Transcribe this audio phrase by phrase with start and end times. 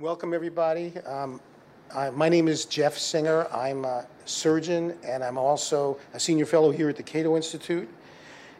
[0.00, 0.96] Welcome, everybody.
[1.00, 1.42] Um,
[1.94, 3.46] I, my name is Jeff Singer.
[3.52, 7.86] I'm a surgeon, and I'm also a senior fellow here at the Cato Institute.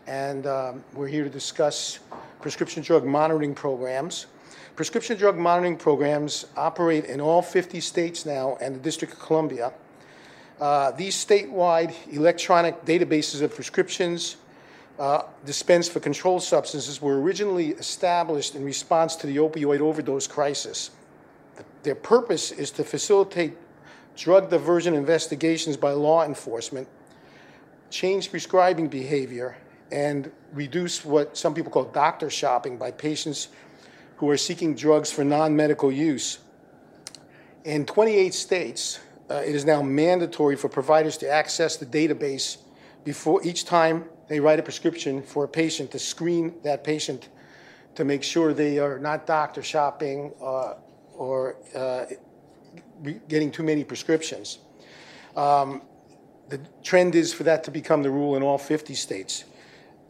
[0.07, 1.99] And um, we're here to discuss
[2.43, 4.27] prescription drug monitoring programs.
[4.77, 9.73] Prescription drug monitoring programs operate in all 50 states now and the District of Columbia.
[10.61, 14.37] Uh, these statewide electronic databases of prescriptions
[14.99, 20.91] uh, dispensed for controlled substances were originally established in response to the opioid overdose crisis.
[21.83, 23.57] Their purpose is to facilitate
[24.17, 26.89] drug diversion investigations by law enforcement,
[27.91, 29.57] change prescribing behavior,
[29.91, 33.49] and reduce what some people call doctor shopping by patients
[34.17, 36.39] who are seeking drugs for non medical use.
[37.65, 42.59] In 28 states, uh, it is now mandatory for providers to access the database
[43.05, 47.29] before each time they write a prescription for a patient to screen that patient
[47.95, 50.75] to make sure they are not doctor shopping uh,
[51.21, 52.07] or uh,
[53.29, 54.59] getting too many prescriptions.
[55.37, 55.83] Um,
[56.49, 59.45] the trend is for that to become the rule in all 50 states.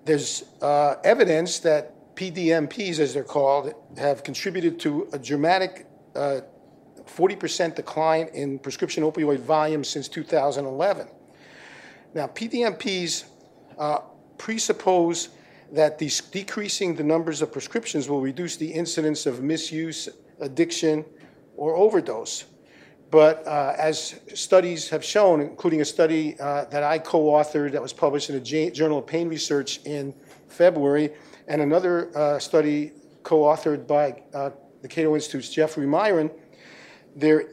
[0.05, 6.43] There's uh, evidence that PDMPs, as they're called, have contributed to a dramatic uh,
[7.07, 11.09] 40% decline in prescription opioid volume since 2011.
[12.15, 13.25] Now, PDMPs
[13.79, 13.99] uh,
[14.39, 15.31] presuppose
[15.73, 20.09] that decreasing the numbers of prescriptions will reduce the incidence of misuse,
[20.41, 21.05] addiction,
[21.57, 22.45] or overdose.
[23.11, 27.83] But uh, as studies have shown, including a study uh, that I co authored that
[27.83, 30.15] was published in the J- Journal of Pain Research in
[30.49, 31.11] February,
[31.49, 34.51] and another uh, study co authored by uh,
[34.83, 36.31] the Cato Institute's Jeffrey Miron,
[37.17, 37.51] there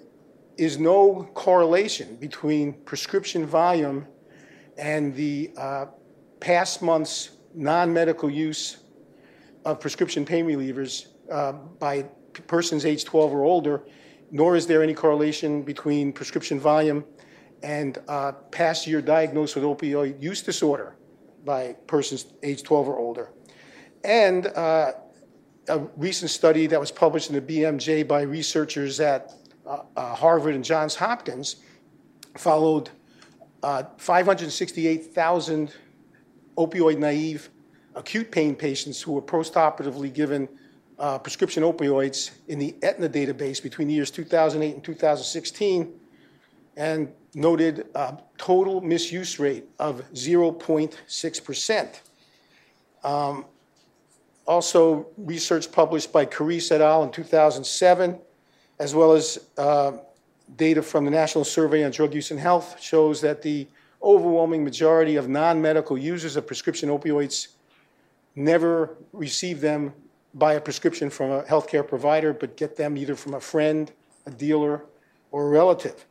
[0.58, 4.08] is no correlation between prescription volume
[4.78, 5.86] and the uh,
[6.40, 8.78] past month's non medical use
[9.66, 12.06] of prescription pain relievers uh, by
[12.48, 13.84] persons age 12 or older,
[14.32, 17.04] nor is there any correlation between prescription volume
[17.64, 20.96] and uh, past year diagnosed with opioid use disorder
[21.44, 23.32] by persons age 12 or older.
[24.04, 24.94] And uh,
[25.70, 29.34] a recent study that was published in the BMJ by researchers at
[29.66, 31.58] uh, uh, Harvard and Johns Hopkins
[32.38, 32.90] followed
[33.64, 35.74] uh, 568,000
[36.58, 37.50] opioid naive
[37.96, 40.48] acute pain patients who were postoperatively given
[41.00, 45.94] uh, prescription opioids in the Aetna database between the years 2008 and 2016
[46.76, 52.00] and noted a total misuse rate of 0.6%.
[53.04, 53.46] Um,
[54.48, 57.04] also, research published by Carisse et al.
[57.04, 58.20] in 2007
[58.80, 59.94] as well as uh,
[60.56, 63.68] data from the National Survey on Drug Use and Health shows that the
[64.02, 67.48] overwhelming majority of non-medical users of prescription opioids
[68.36, 69.94] never receive them
[70.38, 73.92] by a prescription from a healthcare provider, but get them either from a friend,
[74.26, 74.86] a dealer,
[75.32, 76.06] or a relative.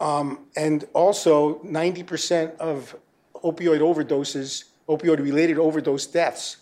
[0.00, 2.96] Um, and also, 90% of
[3.34, 6.58] opioid overdoses, opioid related overdose deaths,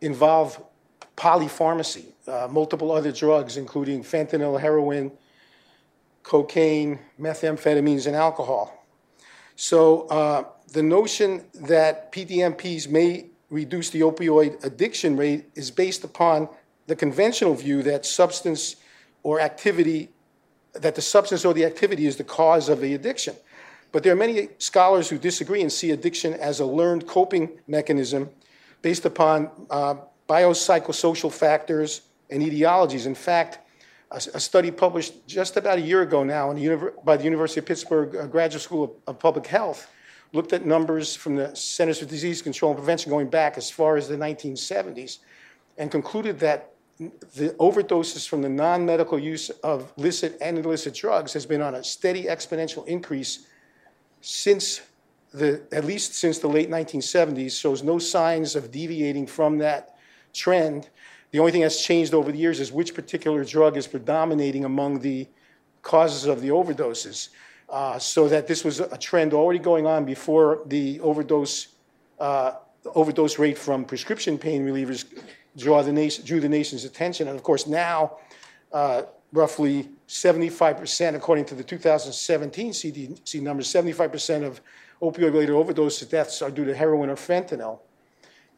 [0.00, 0.62] involve
[1.16, 5.12] polypharmacy, uh, multiple other drugs, including fentanyl, heroin,
[6.22, 8.84] cocaine, methamphetamines, and alcohol.
[9.56, 16.48] So uh, the notion that PDMPs may reduce the opioid addiction rate is based upon
[16.86, 18.76] the conventional view that substance
[19.22, 20.10] or activity,
[20.74, 23.34] that the substance or the activity is the cause of the addiction.
[23.92, 28.28] But there are many scholars who disagree and see addiction as a learned coping mechanism
[28.82, 29.94] based upon uh,
[30.28, 33.06] biopsychosocial factors, and etiologies.
[33.06, 33.58] In fact,
[34.10, 37.66] a, a, study published just about a year ago now the, by the University of
[37.66, 39.88] Pittsburgh uh, Graduate School of, of, Public Health
[40.34, 43.96] looked at numbers from the Centers for Disease Control and Prevention going back as far
[43.96, 45.18] as the 1970s
[45.78, 51.32] and concluded that the overdoses from the non medical use of licit and illicit drugs
[51.32, 53.46] has been on a steady exponential increase
[54.20, 54.80] since
[55.32, 59.96] the, at least since the late 1970s, shows no signs of deviating from that
[60.32, 60.88] trend.
[61.32, 65.00] The only thing that's changed over the years is which particular drug is predominating among
[65.00, 65.28] the
[65.82, 67.30] causes of the overdoses.
[67.68, 71.68] Uh, so that this was a trend already going on before the overdose
[72.20, 72.52] uh,
[72.94, 75.06] overdose rate from prescription pain relievers
[75.56, 77.28] draw the nation, drew the nation's attention.
[77.28, 78.18] And of course, now
[78.72, 79.02] uh,
[79.32, 84.60] roughly 75%, according to the 2017 CDC numbers, 75% of
[85.00, 87.80] opioid-related overdose deaths are due to heroin or fentanyl.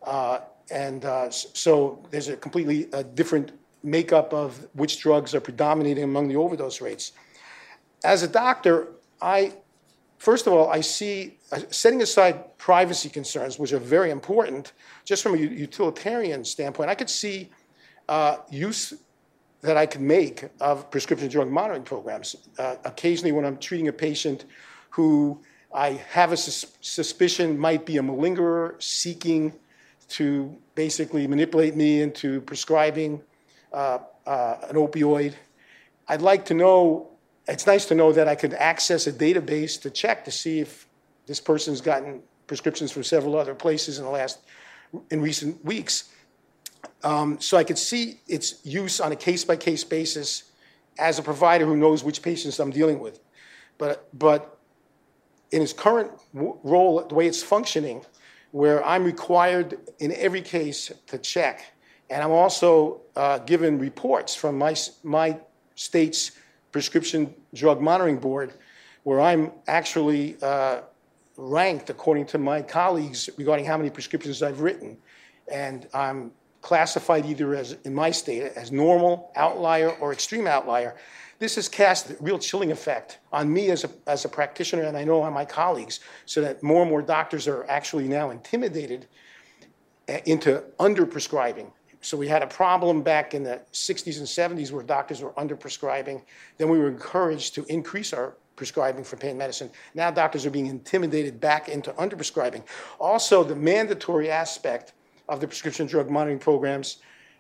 [0.03, 6.05] Uh, and uh, so there's a completely uh, different makeup of which drugs are predominating
[6.05, 7.13] among the overdose rates.
[8.05, 8.89] As a doctor,
[9.21, 9.55] I,
[10.19, 14.73] first of all, I see, uh, setting aside privacy concerns, which are very important,
[15.05, 17.51] just from a utilitarian standpoint, I could see
[18.09, 18.95] uh, use,
[19.63, 22.37] that I could make of prescription drug monitoring programs.
[22.59, 24.45] Uh, occasionally, when I'm treating a patient
[24.91, 25.41] who
[25.75, 29.53] I have a sus- suspicion might be a malingerer seeking
[30.09, 33.21] to basically manipulate me into prescribing
[33.73, 35.35] uh, uh, an opioid,
[36.09, 37.11] I'd like to know.
[37.49, 40.87] It's nice to know that I could access a database to check to see if
[41.27, 44.39] this person's gotten prescriptions from several other places in the last
[45.11, 46.11] in recent weeks
[47.03, 50.45] um, so I could see its use on a case-by-case basis
[50.99, 53.21] as a provider who knows which patients I'm dealing with.
[53.79, 54.59] But, but
[55.53, 58.05] in its current w- role, the way it's functioning,
[58.53, 61.65] where I'm required in every case to check,
[62.09, 65.39] and I'm also uh, given reports from my, my
[65.75, 66.33] state's
[66.77, 68.53] prescription drug monitoring board,
[69.05, 70.83] where I'm actually uh,
[71.39, 74.99] ranked according to my colleagues regarding how many prescriptions I've written.
[75.51, 80.97] And I'm classified either as, in my state, as normal, outlier, or extreme outlier.
[81.39, 84.99] This has cast a real chilling effect on me as a, as a practitioner, and
[84.99, 89.07] I know on my colleagues, so that more and more doctors are actually now intimidated
[90.11, 91.71] uh, into underprescribing.
[92.01, 96.23] So we had a problem back in the 60s and 70s where doctors were underprescribing.
[96.59, 99.71] Then we were encouraged to increase our prescribing for pain medicine.
[99.95, 102.63] Now doctors are being intimidated back into underprescribing.
[102.99, 104.93] Also, the mandatory aspect
[105.29, 106.99] of the prescription drug monitoring programs.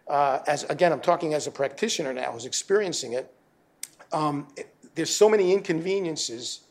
[0.08, 3.32] Uh, as again, I'm talking as a practitioner now who's experiencing it.
[4.12, 6.62] Um, it there's so many inconveniences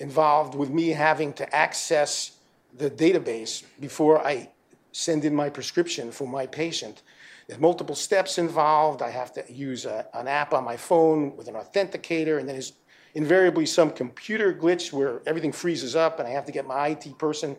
[0.00, 2.38] involved with me having to access
[2.76, 4.48] the database before I
[4.92, 7.02] send in my prescription for my patient.
[7.48, 9.02] There's multiple steps involved.
[9.02, 12.54] I have to use a, an app on my phone with an authenticator, and then
[12.54, 12.74] there's
[13.14, 17.18] invariably some computer glitch where everything freezes up, and I have to get my IT
[17.18, 17.56] person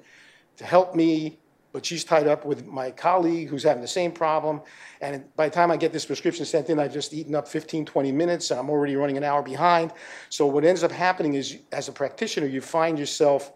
[0.58, 1.40] to help me
[1.74, 4.62] but she's tied up with my colleague who's having the same problem.
[5.02, 7.84] And by the time I get this prescription sent in, I've just eaten up 15,
[7.84, 9.92] 20 minutes, and I'm already running an hour behind.
[10.30, 13.54] So what ends up happening is, as a practitioner, you find yourself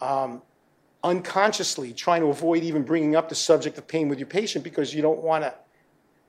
[0.00, 0.40] um,
[1.04, 4.94] unconsciously trying to avoid even bringing up the subject of pain with your patient because
[4.94, 5.54] you don't want to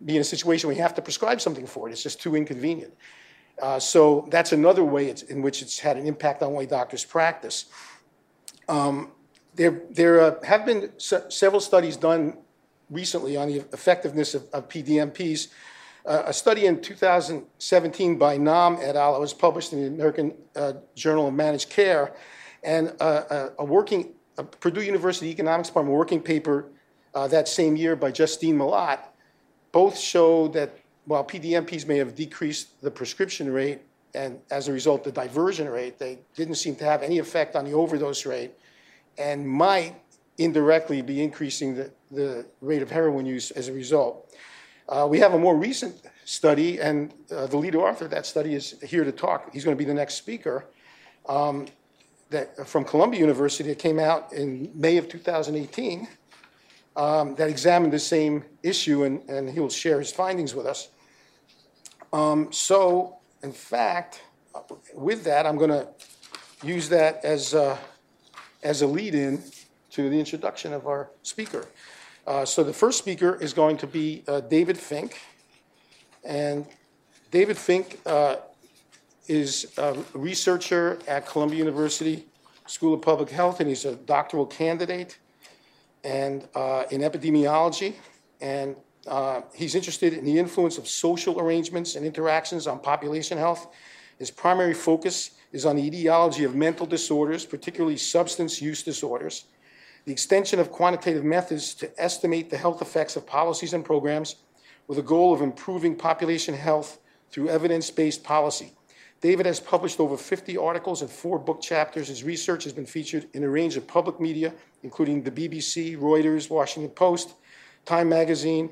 [0.06, 1.92] be in a situation where you have to prescribe something for it.
[1.92, 2.94] It's just too inconvenient.
[3.62, 7.04] Uh, so that's another way in which it's had an impact on the way doctors
[7.04, 7.66] practice.
[8.70, 9.12] Um,
[9.56, 12.38] there, there uh, have been se- several studies done
[12.90, 15.50] recently on the effectiveness of, of PDMPs.
[16.06, 19.20] Uh, a study in 2017 by Nam et al.
[19.20, 22.16] was published in the American uh, Journal of Managed Care,
[22.64, 24.14] and uh, a, a working
[24.44, 26.66] Purdue University Economics Department working paper
[27.14, 29.00] uh, that same year by Justine Mallatt
[29.72, 33.82] both show that while PDMPs may have decreased the prescription rate
[34.14, 37.66] and as a result the diversion rate, they didn't seem to have any effect on
[37.66, 38.52] the overdose rate
[39.18, 39.96] and might
[40.38, 44.34] indirectly be increasing the, the rate of heroin use as a result.
[44.88, 48.56] Uh, we have a more recent study, and uh, the lead author of that study
[48.56, 49.54] is here to talk.
[49.54, 50.66] He's going to be the next speaker.
[51.28, 51.68] Um,
[52.30, 56.08] that, from Columbia University, that came out in May of 2018,
[56.96, 60.90] um, that examined the same issue, and, and he will share his findings with us.
[62.12, 64.22] Um, so, in fact,
[64.94, 65.88] with that, I'm going to
[66.64, 67.78] use that as uh,
[68.64, 69.42] as a lead-in
[69.92, 71.66] to the introduction of our speaker.
[72.28, 75.20] Uh, so the first speaker is going to be uh, David Fink.
[76.24, 76.66] And
[77.32, 78.38] David Fink uh,
[79.30, 82.26] is a researcher at Columbia University
[82.66, 85.20] School of Public Health, and he's a doctoral candidate
[86.04, 87.94] and uh, in epidemiology.
[88.42, 88.76] And
[89.08, 93.68] uh, he's interested in the influence of social arrangements and interactions on population health.
[94.18, 99.46] His primary focus is on the etiology of mental disorders, particularly substance use disorders,
[100.06, 104.38] the extension of quantitative methods to estimate the health effects of policies and programs
[104.88, 108.74] with a goal of improving population health through evidence based policy.
[109.22, 112.08] David has published over 50 articles and four book chapters.
[112.08, 116.50] His research has been featured in a range of public media, including the BBC, Reuters,
[116.50, 117.34] Washington Post,
[117.86, 118.70] Time Magazine.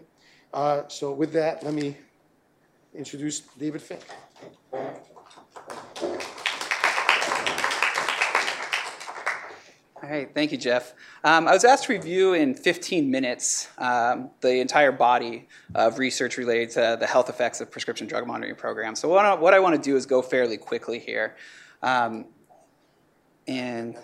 [0.53, 1.97] Uh, so, with that, let me
[2.95, 4.01] introduce David Fink.
[10.03, 10.93] All right, thank you, Jeff.
[11.23, 16.37] Um, I was asked to review in 15 minutes um, the entire body of research
[16.37, 18.99] related to the health effects of prescription drug monitoring programs.
[18.99, 21.35] So, what I, what I want to do is go fairly quickly here.
[21.81, 22.25] Um,
[23.47, 23.97] and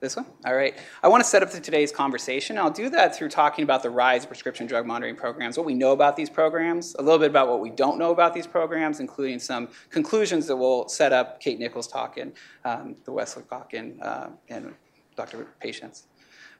[0.00, 0.24] this one?
[0.46, 0.76] All right.
[1.02, 2.56] I want to set up today's conversation.
[2.56, 5.74] I'll do that through talking about the rise of prescription drug monitoring programs, what we
[5.74, 8.98] know about these programs, a little bit about what we don't know about these programs,
[8.98, 12.32] including some conclusions that will set up Kate Nicholson's talk and
[12.64, 14.74] um, the Wesley talk uh, and
[15.16, 15.46] Dr.
[15.60, 16.06] Patience.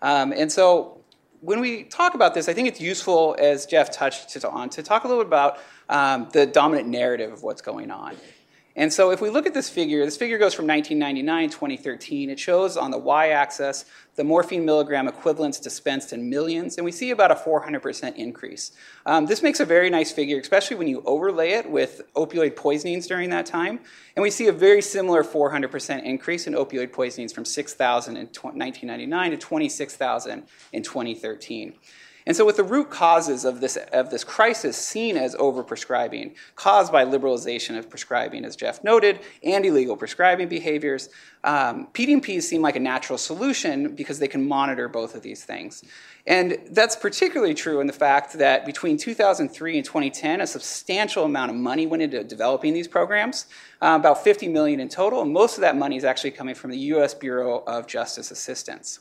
[0.01, 1.03] Um, and so
[1.41, 5.05] when we talk about this, I think it's useful, as Jeff touched on, to talk
[5.05, 8.17] a little bit about um, the dominant narrative of what's going on.
[8.75, 12.31] And so if we look at this figure, this figure goes from 1999 2013.
[12.31, 17.11] It shows on the y-axis the morphine milligram equivalents dispensed in millions, and we see
[17.11, 18.73] about a 400% increase.
[19.07, 23.07] Um, this makes a very nice figure, especially when you overlay it with opioid poisonings
[23.07, 23.81] during that time.
[24.17, 29.31] And we see a very similar 400% increase in opioid poisonings from 6,000 in 1999
[29.31, 31.75] to 26,000 in 2013.
[32.27, 36.93] And so, with the root causes of this, of this crisis seen as overprescribing, caused
[36.93, 41.09] by liberalization of prescribing, as Jeff noted, and illegal prescribing behaviors,
[41.45, 45.83] um, PDMPs seem like a natural solution because they can monitor both of these things.
[46.25, 51.51] And that's particularly true in the fact that between 2003 and 2010, a substantial amount
[51.51, 53.47] of money went into developing these programs,
[53.81, 56.71] uh, about 50 million in total, and most of that money is actually coming from
[56.71, 57.15] the U.S.
[57.15, 59.01] Bureau of Justice Assistance.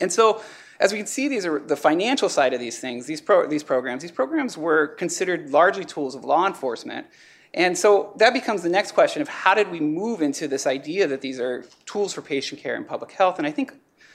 [0.00, 0.42] And so,
[0.80, 3.62] as we can see, these are the financial side of these things, these, pro, these
[3.62, 4.02] programs.
[4.02, 7.06] These programs were considered largely tools of law enforcement.
[7.52, 11.06] And so that becomes the next question of how did we move into this idea
[11.06, 13.38] that these are tools for patient care and public health?
[13.38, 13.72] And I think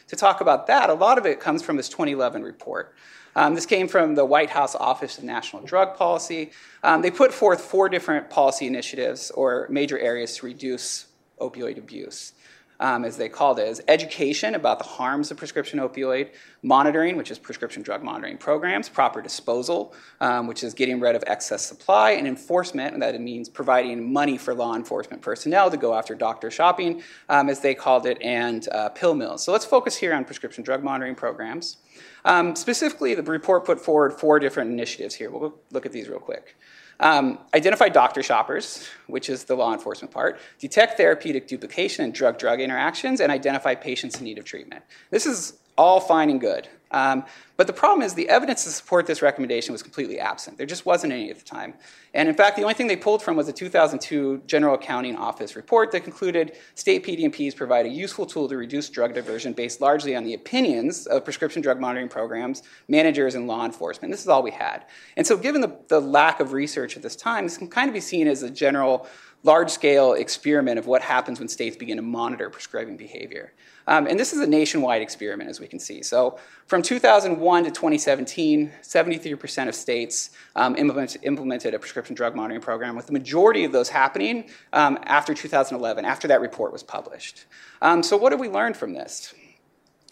[0.07, 2.93] to talk about that, a lot of it comes from this 2011 report.
[3.35, 6.51] Um, this came from the White House Office of National Drug Policy.
[6.83, 11.05] Um, they put forth four different policy initiatives or major areas to reduce
[11.39, 12.33] opioid abuse
[12.79, 16.29] um, as they called it, is education about the harms of prescription opioid,
[16.63, 21.23] monitoring, which is prescription drug monitoring programs, proper disposal, um, which is getting rid of
[21.27, 25.93] excess supply, and enforcement, and that means providing money for law enforcement personnel to go
[25.93, 29.43] after doctor shopping, um, as they called it, and uh, pill mills.
[29.43, 31.77] So let's focus here on prescription drug monitoring programs.
[32.25, 35.29] Um, specifically, the report put forward four different initiatives here.
[35.31, 36.55] We'll look at these real quick.
[37.01, 42.37] Um, identify doctor shoppers, which is the law enforcement part, detect therapeutic duplication and drug
[42.37, 44.83] drug interactions, and identify patients in need of treatment.
[45.09, 46.67] This is all fine and good.
[46.91, 47.23] Um,
[47.55, 50.57] but the problem is the evidence to support this recommendation was completely absent.
[50.57, 51.75] There just wasn't any at the time.
[52.13, 55.55] And in fact, the only thing they pulled from was a 2002 General Accounting Office
[55.55, 60.15] report that concluded state PDMPs provide a useful tool to reduce drug diversion based largely
[60.15, 64.11] on the opinions of prescription drug monitoring programs, managers, and law enforcement.
[64.11, 64.85] This is all we had.
[65.15, 67.93] And so, given the, the lack of research at this time, this can kind of
[67.93, 69.07] be seen as a general
[69.43, 73.53] large scale experiment of what happens when states begin to monitor prescribing behavior.
[73.87, 76.03] Um, and this is a nationwide experiment, as we can see.
[76.03, 82.61] So from 2001 to 2017, 73% of states um, implement, implemented a prescription drug monitoring
[82.61, 87.45] program, with the majority of those happening um, after 2011, after that report was published.
[87.81, 89.33] Um, so what have we learned from this?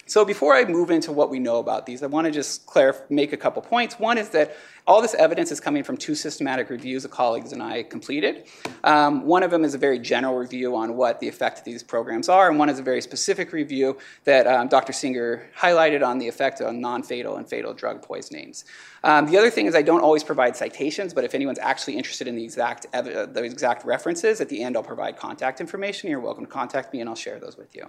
[0.08, 2.66] So before I move into what we know about these, I want to just
[3.10, 3.98] make a couple points.
[3.98, 7.62] One is that all this evidence is coming from two systematic reviews that colleagues and
[7.62, 8.46] I completed.
[8.84, 11.82] Um, one of them is a very general review on what the effect of these
[11.82, 14.94] programs are, and one is a very specific review that um, Dr.
[14.94, 18.64] Singer highlighted on the effect on non-fatal and fatal drug poisonings.
[19.04, 22.26] Um, the other thing is I don't always provide citations, but if anyone's actually interested
[22.26, 26.08] in the exact, ev- the exact references, at the end I'll provide contact information.
[26.08, 27.88] You're welcome to contact me and I'll share those with you.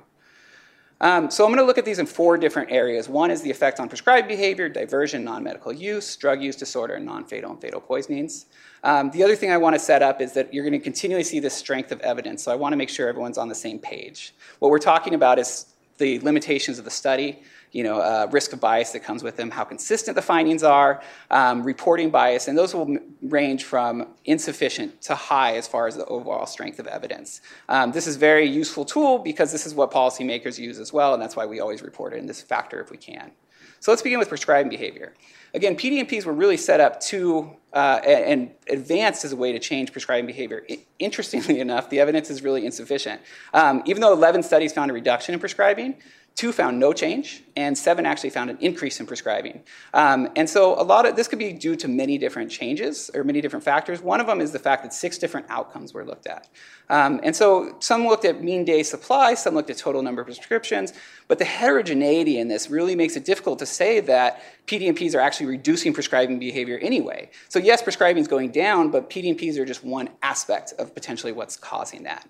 [1.02, 3.08] Um, so I'm going to look at these in four different areas.
[3.08, 7.52] One is the effect on prescribed behavior, diversion, non-medical use, drug use disorder, and non-fatal
[7.52, 8.48] and fatal poisonings.
[8.84, 11.24] Um, the other thing I want to set up is that you're going to continually
[11.24, 13.80] see this strength of evidence, so I want to make sure everyone's on the same
[13.80, 14.34] page.
[14.60, 18.60] What we're talking about is the limitations of the study, you know, uh, risk of
[18.60, 22.74] bias that comes with them, how consistent the findings are, um, reporting bias, and those
[22.74, 27.42] will range from insufficient to high as far as the overall strength of evidence.
[27.68, 31.14] Um, this is a very useful tool because this is what policymakers use as well,
[31.14, 33.32] and that's why we always report it in this factor if we can.
[33.80, 35.14] So let's begin with prescribing behavior.
[35.54, 39.92] Again, PDMPs were really set up to uh, and advanced as a way to change
[39.92, 40.66] prescribing behavior.
[40.98, 43.22] interestingly enough, the evidence is really insufficient.
[43.54, 45.96] Um, even though 11 studies found a reduction in prescribing,
[46.36, 49.62] Two found no change, and seven actually found an increase in prescribing.
[49.94, 53.26] Um, and so a lot of this could be due to many different changes or
[53.26, 54.02] many different factors.
[54.02, 56.48] One of them is the fact that six different outcomes were looked at.
[56.90, 60.28] Um, and so some looked at mean day supply, some looked at total number of
[60.28, 60.94] prescriptions,
[61.28, 65.48] but the heterogeneity in this really makes it difficult to say that PDMPs are actually
[65.48, 67.30] reducing prescribing behavior anyway.
[67.50, 71.58] So yes, prescribing is going down, but PDMPs are just one aspect of potentially what's
[71.58, 72.28] causing that.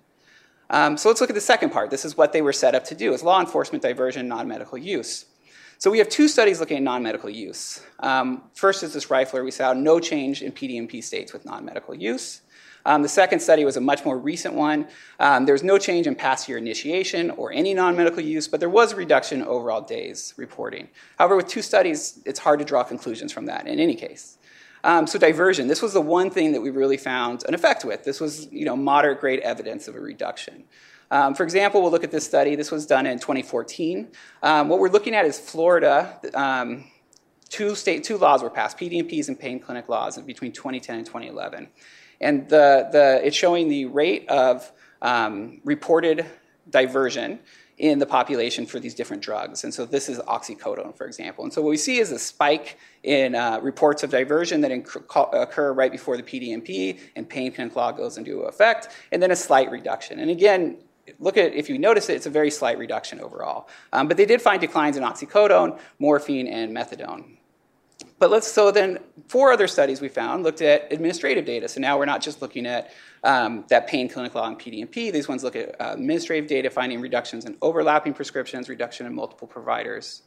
[0.70, 1.90] Um, so let's look at the second part.
[1.90, 5.26] This is what they were set up to do, is law enforcement diversion, non-medical use.
[5.78, 7.82] So we have two studies looking at non-medical use.
[7.98, 9.44] Um, first is this Reifler.
[9.44, 12.42] We saw no change in PDMP states with non-medical use.
[12.86, 14.88] Um, the second study was a much more recent one.
[15.18, 18.60] Um, there was no change in past year initiation or any non medical use, but
[18.60, 20.88] there was a reduction in overall days reporting.
[21.18, 24.38] However, with two studies, it's hard to draw conclusions from that in any case.
[24.82, 28.04] Um, so diversion, this was the one thing that we really found an effect with.
[28.04, 30.64] This was you know, moderate grade evidence of a reduction.
[31.10, 32.54] Um, for example, we'll look at this study.
[32.54, 34.08] This was done in 2014.
[34.42, 36.20] Um, what we're looking at is Florida.
[36.34, 36.84] Um,
[37.48, 41.68] two state two laws were passed, PDMPs and pain clinic laws, between 2010 and 2011,
[42.20, 44.70] and the the it's showing the rate of
[45.02, 46.26] um, reported
[46.70, 47.40] diversion
[47.80, 49.64] in the population for these different drugs.
[49.64, 51.44] And so this is oxycodone, for example.
[51.44, 55.32] And so what we see is a spike in uh, reports of diversion that inc-
[55.32, 59.70] occur right before the PDMP and pain law goes into effect, and then a slight
[59.70, 60.20] reduction.
[60.20, 60.76] And again,
[61.20, 63.66] look at if you notice it, it's a very slight reduction overall.
[63.94, 67.38] Um, but they did find declines in oxycodone, morphine, and methadone.
[68.20, 68.98] But let's so then
[69.28, 71.66] four other studies we found looked at administrative data.
[71.68, 72.92] So now we're not just looking at
[73.24, 75.10] um, that pain clinic law and PDMP.
[75.10, 79.48] These ones look at uh, administrative data, finding reductions in overlapping prescriptions, reduction in multiple
[79.48, 80.22] providers,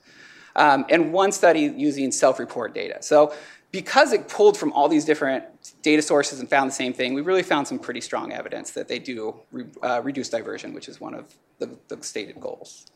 [0.55, 2.97] um, and one study using self-report data.
[3.01, 3.31] So
[3.71, 5.45] because it pulled from all these different
[5.83, 8.87] data sources and found the same thing, we really found some pretty strong evidence that
[8.87, 12.87] they do re- uh, reduce diversion, which is one of the, the stated goals.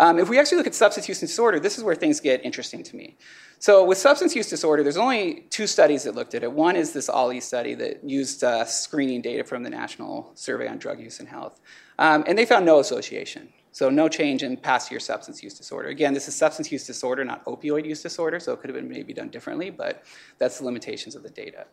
[0.00, 2.82] Um, if we actually look at substance use disorder, this is where things get interesting
[2.84, 3.18] to me.
[3.58, 6.50] So with substance use disorder, there's only two studies that looked at it.
[6.50, 10.78] One is this Ali study that used uh, screening data from the National Survey on
[10.78, 11.60] Drug Use and Health.
[11.98, 13.50] Um, and they found no association.
[13.72, 15.90] So no change in past year substance use disorder.
[15.90, 18.88] Again, this is substance use disorder, not opioid use disorder, so it could have been
[18.88, 20.02] maybe done differently, but
[20.38, 21.66] that's the limitations of the data.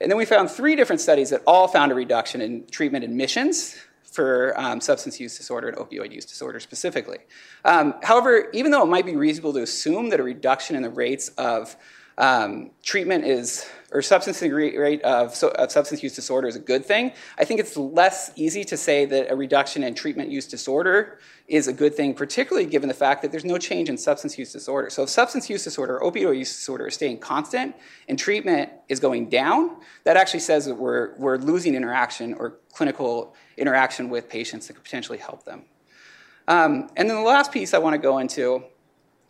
[0.00, 3.74] And then we found three different studies that all found a reduction in treatment admissions
[4.10, 7.18] for um, substance use disorder and opioid use disorder specifically.
[7.64, 10.90] Um, however, even though it might be reasonable to assume that a reduction in the
[10.90, 11.76] rates of
[12.18, 17.12] um, treatment is, or substance rate of, of, substance use disorder is a good thing.
[17.38, 21.68] I think it's less easy to say that a reduction in treatment use disorder is
[21.68, 24.90] a good thing, particularly given the fact that there's no change in substance use disorder.
[24.90, 27.76] So if substance use disorder or opioid use disorder is staying constant
[28.08, 33.34] and treatment is going down, that actually says that we're, we're losing interaction or clinical
[33.58, 35.64] interaction with patients that could potentially help them.
[36.46, 38.64] Um, and then the last piece I want to go into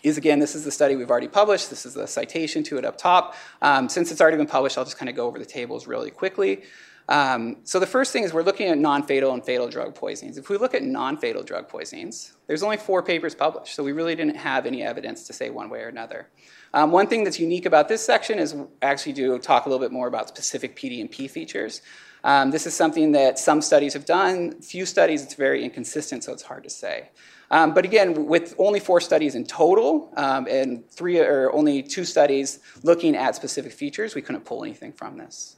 [0.05, 1.71] is again, this is the study we've already published.
[1.71, 3.35] This is the citation to it up top.
[3.61, 6.11] Um, since it's already been published, I'll just kind of go over the tables really
[6.11, 6.63] quickly.
[7.09, 10.37] Um, so the first thing is we're looking at non-fatal and fatal drug poisonings.
[10.37, 14.15] If we look at non-fatal drug poisonings, there's only four papers published, so we really
[14.15, 16.29] didn't have any evidence to say one way or another.
[16.75, 19.91] Um, one thing that's unique about this section is actually do talk a little bit
[19.91, 21.81] more about specific PDMP features.
[22.29, 24.61] Um, this is something that some studies have done.
[24.61, 27.09] Few studies, it's very inconsistent, so it's hard to say.
[27.51, 32.05] Um, but again, with only four studies in total um, and three or only two
[32.05, 35.57] studies looking at specific features, we couldn't pull anything from this.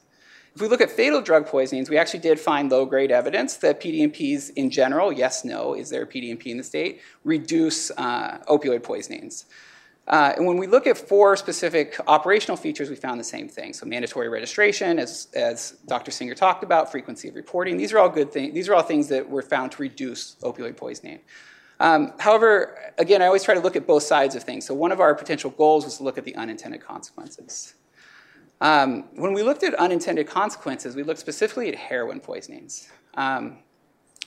[0.55, 3.81] If we look at fatal drug poisonings, we actually did find low grade evidence that
[3.81, 8.81] PDMPs in general, yes, no, is there a PDMP in the state, reduce uh, opioid
[8.81, 9.43] poisonings.
[10.07, 13.71] Uh, and when we look at four specific operational features, we found the same thing.
[13.73, 16.11] So mandatory registration, as, as Dr.
[16.11, 17.77] Singer talked about, frequency of reporting.
[17.77, 18.53] These are all good things.
[18.53, 21.19] These are all things that were found to reduce opioid poisoning.
[21.79, 24.65] Um, however, again, I always try to look at both sides of things.
[24.65, 27.75] So one of our potential goals was to look at the unintended consequences.
[28.59, 32.87] Um, when we looked at unintended consequences, we looked specifically at heroin poisonings.
[33.15, 33.57] Um,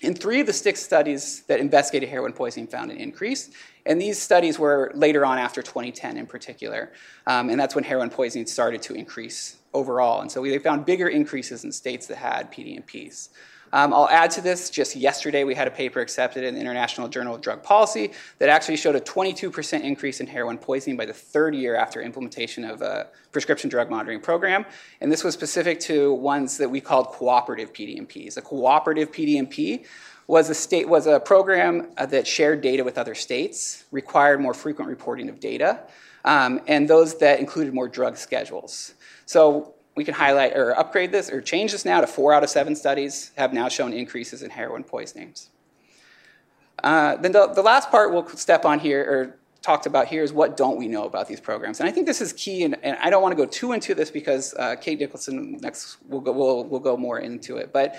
[0.04, 3.50] in three of the six studies that investigated heroin poisoning found an increase,
[3.86, 6.92] and these studies were later on after 2010 in particular.
[7.26, 10.20] Um, and that's when heroin poisoning started to increase overall.
[10.20, 13.28] And so we found bigger increases in states that had PDMPs.
[13.74, 17.08] Um, I'll add to this, just yesterday we had a paper accepted in the International
[17.08, 21.12] Journal of Drug Policy that actually showed a 22% increase in heroin poisoning by the
[21.12, 24.64] third year after implementation of a prescription drug monitoring program.
[25.00, 28.36] And this was specific to ones that we called cooperative PDMPs.
[28.36, 29.84] A cooperative PDMP
[30.28, 34.54] was a state was a program uh, that shared data with other states, required more
[34.54, 35.80] frequent reporting of data,
[36.24, 38.94] um, and those that included more drug schedules.
[39.26, 42.50] So we can highlight or upgrade this or change this now to four out of
[42.50, 45.50] seven studies have now shown increases in heroin poisonings.
[46.82, 50.32] Uh, then the, the last part we'll step on here or talked about here is
[50.32, 51.80] what don't we know about these programs.
[51.80, 53.94] And I think this is key, and, and I don't want to go too into
[53.94, 57.72] this because uh, Kate Nicholson next will go, will, will go more into it.
[57.72, 57.96] But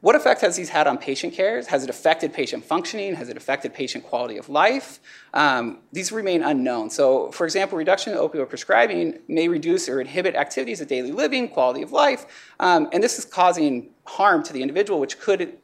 [0.00, 1.62] what effect has these had on patient care?
[1.64, 3.14] Has it affected patient functioning?
[3.14, 5.00] Has it affected patient quality of life?
[5.32, 6.90] Um, these remain unknown.
[6.90, 11.48] So, for example, reduction in opioid prescribing may reduce or inhibit activities of daily living,
[11.48, 15.58] quality of life, um, and this is causing harm to the individual, which could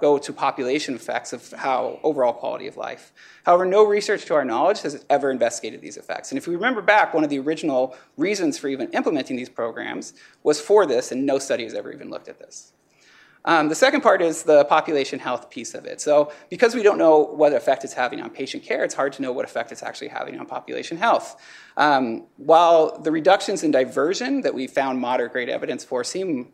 [0.00, 3.12] go to population effects of how overall quality of life.
[3.44, 6.32] However, no research to our knowledge has ever investigated these effects.
[6.32, 10.14] And if we remember back, one of the original reasons for even implementing these programs
[10.42, 12.72] was for this, and no study has ever even looked at this.
[13.46, 16.00] Um, the second part is the population health piece of it.
[16.00, 19.22] So, because we don't know what effect it's having on patient care, it's hard to
[19.22, 21.40] know what effect it's actually having on population health.
[21.76, 26.52] Um, while the reductions in diversion that we found moderate grade evidence for seem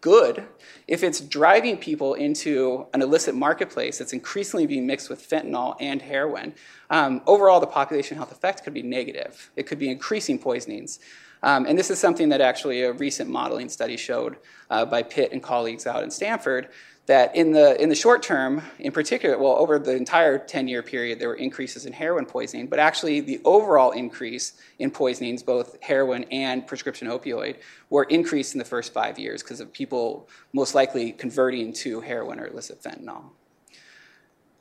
[0.00, 0.46] good
[0.86, 6.00] if it's driving people into an illicit marketplace that's increasingly being mixed with fentanyl and
[6.02, 6.54] heroin.
[6.90, 9.50] Um, overall, the population health effect could be negative.
[9.56, 11.00] It could be increasing poisonings.
[11.42, 14.36] Um, and this is something that actually a recent modeling study showed
[14.70, 16.68] uh, by Pitt and colleagues out in Stanford
[17.06, 20.82] that in the, in the short term, in particular, well, over the entire 10 year
[20.82, 25.80] period, there were increases in heroin poisoning, but actually the overall increase in poisonings, both
[25.82, 27.56] heroin and prescription opioid,
[27.90, 32.40] were increased in the first five years because of people most likely converting to heroin
[32.40, 33.22] or illicit fentanyl.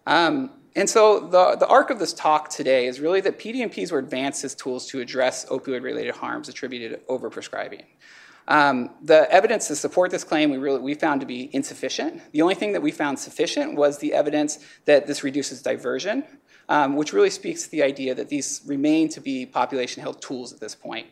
[0.06, 4.00] Um, and so the, the arc of this talk today is really that PDMPs were
[4.00, 7.84] advanced as tools to address opioid related harms attributed to overprescribing.
[8.48, 12.22] Um, the evidence to support this claim we, really, we found to be insufficient.
[12.32, 16.24] The only thing that we found sufficient was the evidence that this reduces diversion,
[16.70, 20.54] um, which really speaks to the idea that these remain to be population health tools
[20.54, 21.08] at this point.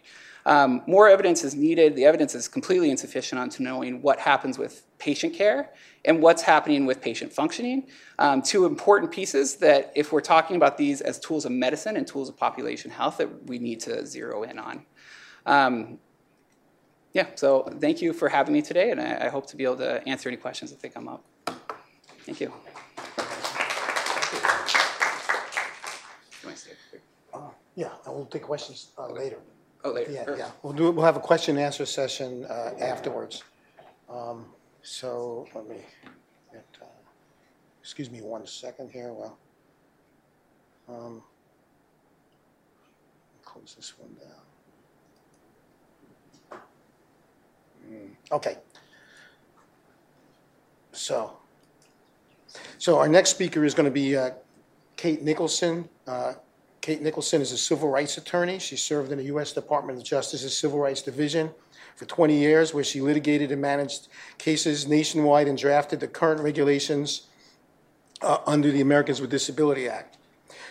[0.45, 1.95] Um, more evidence is needed.
[1.95, 5.71] The evidence is completely insufficient on to knowing what happens with patient care
[6.05, 7.87] and what's happening with patient functioning.
[8.19, 12.05] Um, two important pieces that, if we're talking about these as tools of medicine and
[12.05, 14.85] tools of population health, that we need to zero in on.
[15.45, 15.99] Um,
[17.13, 19.77] yeah, so thank you for having me today, and I, I hope to be able
[19.77, 21.23] to answer any questions if they come up.
[22.25, 22.51] Thank you.
[27.33, 29.37] Uh, Yeah, and we'll take questions uh, later.
[29.83, 30.11] Oh, later.
[30.11, 30.39] Yeah, Perfect.
[30.47, 30.51] yeah.
[30.61, 33.43] We'll do, we'll have a question and answer session uh, afterwards.
[34.09, 34.45] Um,
[34.81, 35.77] So let me,
[36.51, 36.85] get, uh,
[37.81, 39.37] excuse me one second here, well.
[40.89, 41.21] um,
[43.45, 44.09] Close this one
[46.51, 46.59] down.
[47.87, 48.57] Hmm, Okay.
[50.91, 51.37] So,
[52.77, 54.31] so our next speaker is going to be uh,
[54.95, 55.89] Kate Nicholson.
[56.07, 56.33] Uh,
[56.83, 58.59] Kate Nicholson is a civil rights attorney.
[58.59, 59.53] She served in the U.S.
[59.53, 61.49] Department of Justice's Civil Rights Division
[61.95, 67.27] for 20 years, where she litigated and managed cases nationwide and drafted the current regulations
[68.21, 70.17] uh, under the Americans with Disability Act.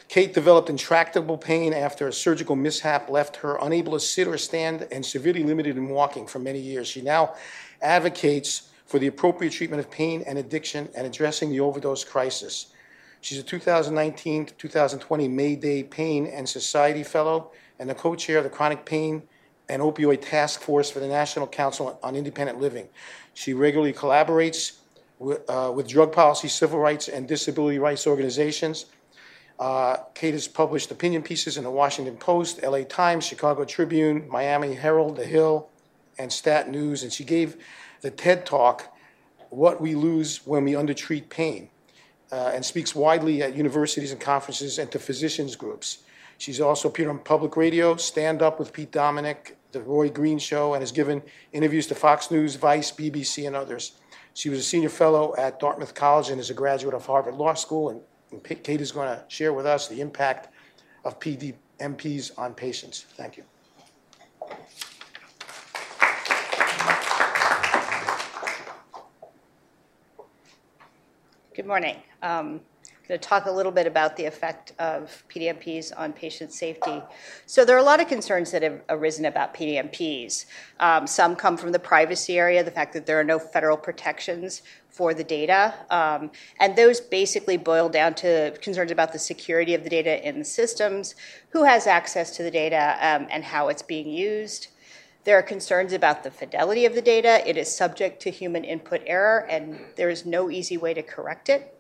[0.08, 4.86] Kate developed intractable pain after a surgical mishap left her unable to sit or stand
[4.92, 6.86] and severely limited in walking for many years.
[6.86, 7.36] She now
[7.80, 12.66] advocates for the appropriate treatment of pain and addiction and addressing the overdose crisis.
[13.22, 18.50] She's a 2019 to 2020 Mayday Pain and Society Fellow and the co-chair of the
[18.50, 19.22] Chronic Pain
[19.68, 22.88] and Opioid Task Force for the National Council on Independent Living.
[23.34, 24.78] She regularly collaborates
[25.20, 28.86] with, uh, with drug policy, civil rights, and disability rights organizations.
[29.56, 34.74] Uh, Kate has published opinion pieces in the Washington Post, LA Times, Chicago Tribune, Miami
[34.74, 35.68] Herald, The Hill,
[36.18, 37.56] and Stat News, and she gave
[38.00, 38.92] the TED Talk,
[39.50, 41.68] What We Lose When We Undertreat Pain,
[42.32, 45.98] uh, and speaks widely at universities and conferences and to physicians groups.
[46.38, 50.74] She's also appeared on public radio, Stand Up with Pete Dominick, The Roy Green Show,
[50.74, 53.92] and has given interviews to Fox News, Vice, BBC, and others.
[54.34, 57.54] She was a senior fellow at Dartmouth College and is a graduate of Harvard Law
[57.54, 57.90] School.
[57.90, 58.00] And,
[58.32, 60.48] and Kate is going to share with us the impact
[61.04, 63.04] of PDMPs on patients.
[63.16, 63.44] Thank you.
[71.54, 71.96] Good morning.
[72.22, 72.62] Um,
[73.02, 77.02] I'm going to talk a little bit about the effect of PDMPs on patient safety.
[77.44, 80.46] So, there are a lot of concerns that have arisen about PDMPs.
[80.80, 84.62] Um, some come from the privacy area, the fact that there are no federal protections
[84.88, 85.74] for the data.
[85.90, 90.38] Um, and those basically boil down to concerns about the security of the data in
[90.38, 91.14] the systems,
[91.50, 94.68] who has access to the data, um, and how it's being used.
[95.24, 97.48] There are concerns about the fidelity of the data.
[97.48, 101.48] It is subject to human input error, and there is no easy way to correct
[101.48, 101.78] it.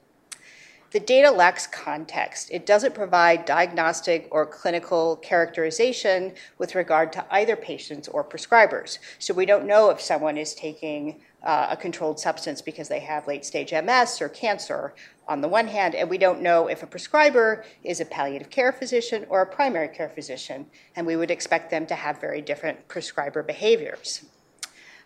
[0.92, 2.50] The data lacks context.
[2.52, 8.98] It doesn't provide diagnostic or clinical characterization with regard to either patients or prescribers.
[9.18, 13.26] So we don't know if someone is taking uh, a controlled substance because they have
[13.26, 14.94] late stage MS or cancer
[15.28, 18.72] on the one hand, and we don't know if a prescriber is a palliative care
[18.72, 22.88] physician or a primary care physician, and we would expect them to have very different
[22.88, 24.24] prescriber behaviors.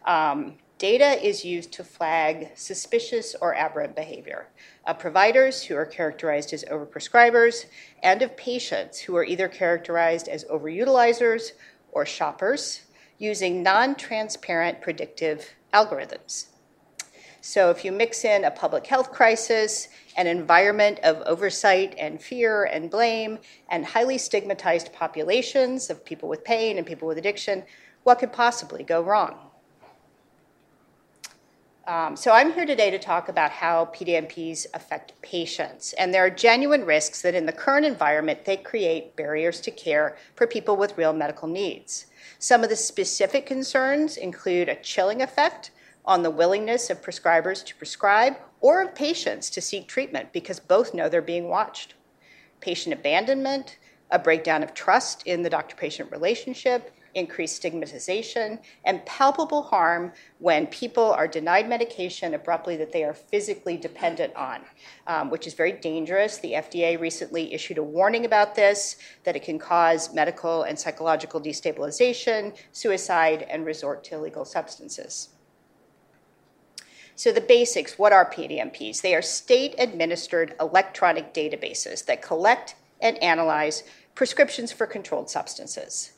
[0.06, 4.48] Um, data is used to flag suspicious or aberrant behavior
[4.86, 7.66] of providers who are characterized as overprescribers
[8.02, 11.52] and of patients who are either characterized as overutilizers
[11.92, 12.82] or shoppers
[13.18, 16.46] using non transparent predictive algorithms.
[17.40, 22.64] So, if you mix in a public health crisis, an environment of oversight and fear
[22.64, 27.62] and blame, and highly stigmatized populations of people with pain and people with addiction,
[28.02, 29.36] what could possibly go wrong?
[31.86, 35.92] Um, so, I'm here today to talk about how PDMPs affect patients.
[35.92, 40.16] And there are genuine risks that in the current environment, they create barriers to care
[40.34, 42.06] for people with real medical needs.
[42.40, 45.70] Some of the specific concerns include a chilling effect
[46.04, 50.94] on the willingness of prescribers to prescribe or of patients to seek treatment because both
[50.94, 51.94] know they're being watched.
[52.60, 53.78] Patient abandonment,
[54.10, 60.66] a breakdown of trust in the doctor patient relationship, increased stigmatization, and palpable harm when
[60.66, 64.60] people are denied medication abruptly that they are physically dependent on,
[65.06, 66.38] um, which is very dangerous.
[66.38, 71.40] The FDA recently issued a warning about this that it can cause medical and psychological
[71.40, 75.30] destabilization, suicide, and resort to illegal substances.
[77.16, 79.00] So, the basics what are PDMPs?
[79.00, 86.12] They are state administered electronic databases that collect and analyze prescriptions for controlled substances.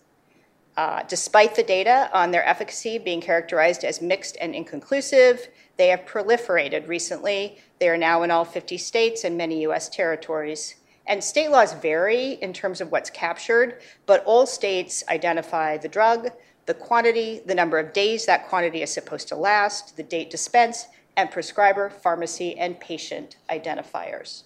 [0.77, 6.05] Uh, despite the data on their efficacy being characterized as mixed and inconclusive, they have
[6.05, 7.59] proliferated recently.
[7.79, 10.75] They are now in all 50 states and many US territories.
[11.07, 16.31] And state laws vary in terms of what's captured, but all states identify the drug,
[16.69, 20.89] the quantity, the number of days that quantity is supposed to last, the date dispensed,
[21.17, 24.43] and prescriber, pharmacy, and patient identifiers.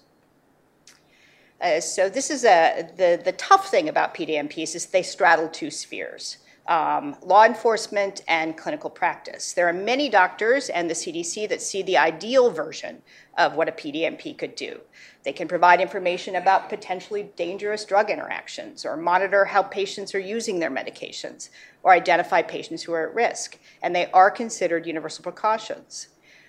[1.61, 5.69] Uh, so this is a, the, the tough thing about PDMPs is they straddle two
[5.69, 6.39] spheres.
[6.68, 9.53] Um, law enforcement and clinical practice.
[9.53, 13.03] There are many doctors and the CDC that see the ideal version
[13.37, 14.81] of what a PDMP could do.
[15.25, 20.61] They can provide information about potentially dangerous drug interactions, or monitor how patients are using
[20.61, 21.51] their medications,
[21.83, 23.59] or identify patients who are at risk.
[23.83, 26.09] And they are considered universal precautions.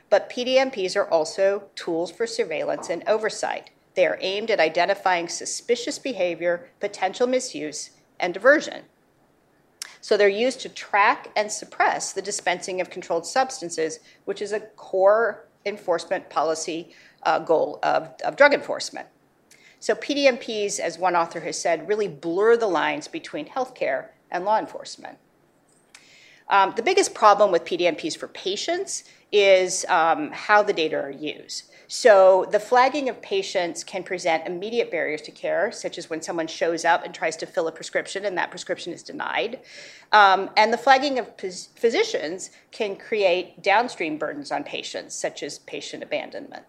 [0.09, 3.71] But PDMPs are also tools for surveillance and oversight.
[3.95, 8.83] They are aimed at identifying suspicious behavior, potential misuse, and diversion.
[10.03, 14.59] So they're used to track and suppress the dispensing of controlled substances, which is a
[14.59, 19.07] core enforcement policy uh, goal of, of drug enforcement.
[19.79, 24.59] So PDMPs, as one author has said, really blur the lines between healthcare and law
[24.59, 25.19] enforcement.
[26.49, 31.71] Um, the biggest problem with PDMPs for patients is um, how the data are used.
[31.95, 36.47] So the flagging of patients can present immediate barriers to care, such as when someone
[36.47, 39.59] shows up and tries to fill a prescription and that prescription is denied.
[40.11, 45.59] Um, and the flagging of phys- physicians can create downstream burdens on patients, such as
[45.59, 46.63] patient abandonment.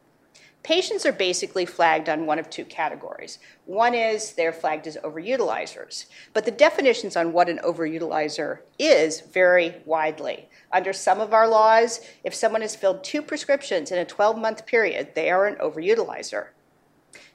[0.65, 3.39] Patients are basically flagged on one of two categories.
[3.67, 9.83] One is they're flagged as overutilizers, but the definitions on what an overutilizer is vary
[9.85, 10.49] widely.
[10.73, 14.65] Under some of our laws, if someone has filled two prescriptions in a 12 month
[14.65, 16.47] period, they are an overutilizer.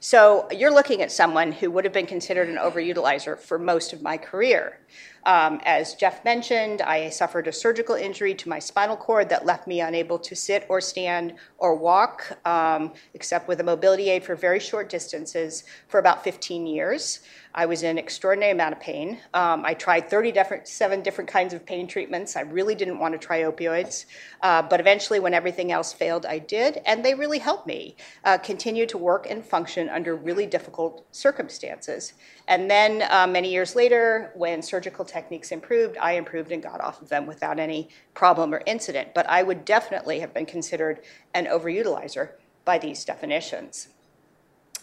[0.00, 4.02] So you're looking at someone who would have been considered an overutilizer for most of
[4.02, 4.80] my career.
[5.24, 9.66] Um, as Jeff mentioned, I suffered a surgical injury to my spinal cord that left
[9.66, 14.34] me unable to sit or stand or walk, um, except with a mobility aid for
[14.34, 17.20] very short distances, for about 15 years.
[17.54, 19.18] I was in extraordinary amount of pain.
[19.34, 22.36] Um, I tried 30 different, different kinds of pain treatments.
[22.36, 24.04] I really didn't want to try opioids,
[24.42, 28.38] uh, but eventually, when everything else failed, I did, and they really helped me uh,
[28.38, 32.12] continue to work and function under really difficult circumstances.
[32.46, 37.02] And then, uh, many years later, when surgical techniques improved, I improved and got off
[37.02, 39.14] of them without any problem or incident.
[39.14, 41.00] But I would definitely have been considered
[41.34, 42.30] an overutilizer
[42.64, 43.88] by these definitions.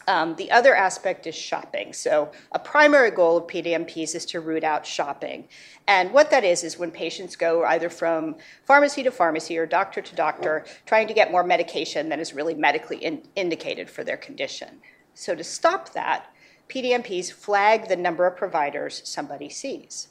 [0.07, 1.91] Um, the other aspect is shopping.
[1.91, 5.49] So, a primary goal of PDMPs is to root out shopping.
[5.85, 10.01] And what that is, is when patients go either from pharmacy to pharmacy or doctor
[10.01, 14.15] to doctor trying to get more medication than is really medically in- indicated for their
[14.15, 14.79] condition.
[15.13, 16.27] So, to stop that,
[16.69, 20.07] PDMPs flag the number of providers somebody sees.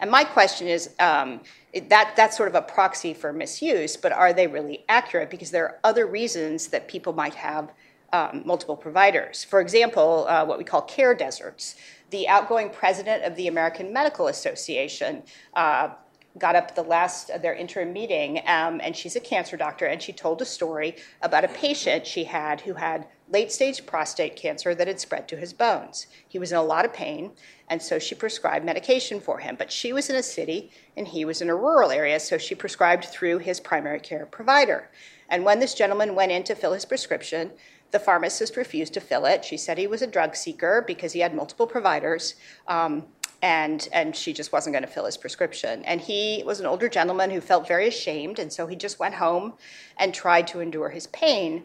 [0.00, 1.42] And my question is um,
[1.88, 5.30] that that's sort of a proxy for misuse, but are they really accurate?
[5.30, 7.70] Because there are other reasons that people might have
[8.12, 9.44] um, multiple providers.
[9.44, 11.76] For example, uh, what we call care deserts.
[12.10, 15.22] The outgoing president of the American Medical Association
[15.54, 15.90] uh,
[16.38, 19.86] got up at the last of their interim meeting, um, and she's a cancer doctor,
[19.86, 24.36] and she told a story about a patient she had who had late stage prostate
[24.36, 26.06] cancer that had spread to his bones.
[26.28, 27.32] He was in a lot of pain,
[27.68, 29.56] and so she prescribed medication for him.
[29.58, 32.54] But she was in a city, and he was in a rural area, so she
[32.54, 34.90] prescribed through his primary care provider.
[35.28, 37.52] And when this gentleman went in to fill his prescription,
[37.92, 39.44] the pharmacist refused to fill it.
[39.44, 42.34] She said he was a drug seeker because he had multiple providers.
[42.66, 43.04] Um,
[43.42, 45.84] and, and she just wasn't going to fill his prescription.
[45.84, 49.16] And he was an older gentleman who felt very ashamed, and so he just went
[49.16, 49.54] home
[49.96, 51.64] and tried to endure his pain,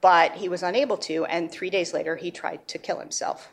[0.00, 3.52] but he was unable to, and three days later he tried to kill himself.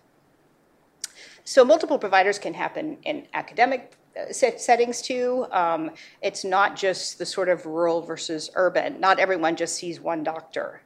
[1.43, 5.45] So, multiple providers can happen in academic uh, settings too.
[5.51, 8.99] Um, it's not just the sort of rural versus urban.
[8.99, 10.81] Not everyone just sees one doctor.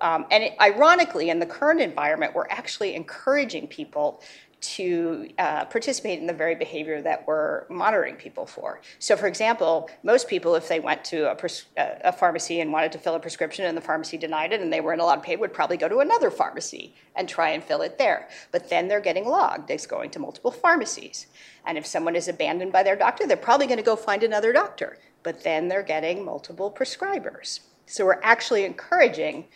[0.00, 4.22] Um, and it, ironically, in the current environment, we're actually encouraging people
[4.60, 8.80] to uh, participate in the very behavior that we're monitoring people for.
[8.98, 12.92] So, for example, most people, if they went to a, pres- a, pharmacy and wanted
[12.92, 15.36] to fill a prescription and the pharmacy denied it and they weren't allowed to pay,
[15.36, 18.28] would probably go to another pharmacy and try and fill it there.
[18.52, 21.26] But then they're getting logged as going to multiple pharmacies.
[21.64, 24.52] And if someone is abandoned by their doctor, they're probably going to go find another
[24.52, 24.98] doctor.
[25.22, 27.60] But then they're getting multiple prescribers.
[27.86, 29.46] So, we're actually encouraging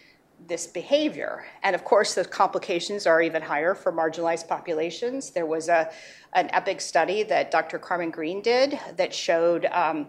[0.46, 1.44] this behavior.
[1.62, 5.30] And of course, the complications are even higher for marginalized populations.
[5.30, 5.90] There was a,
[6.34, 7.78] an EPIC study that Dr.
[7.78, 10.08] Carmen Green did that showed um,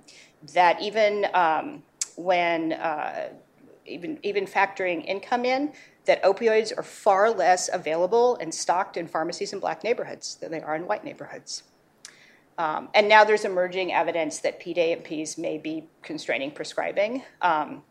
[0.53, 1.83] that even um,
[2.15, 3.29] when, uh,
[3.85, 5.73] even, even factoring income in,
[6.05, 10.61] that opioids are far less available and stocked in pharmacies in black neighborhoods than they
[10.61, 11.63] are in white neighborhoods.
[12.57, 17.23] Um, and now there's emerging evidence that PDAMPs may be constraining prescribing.
[17.41, 17.83] Um,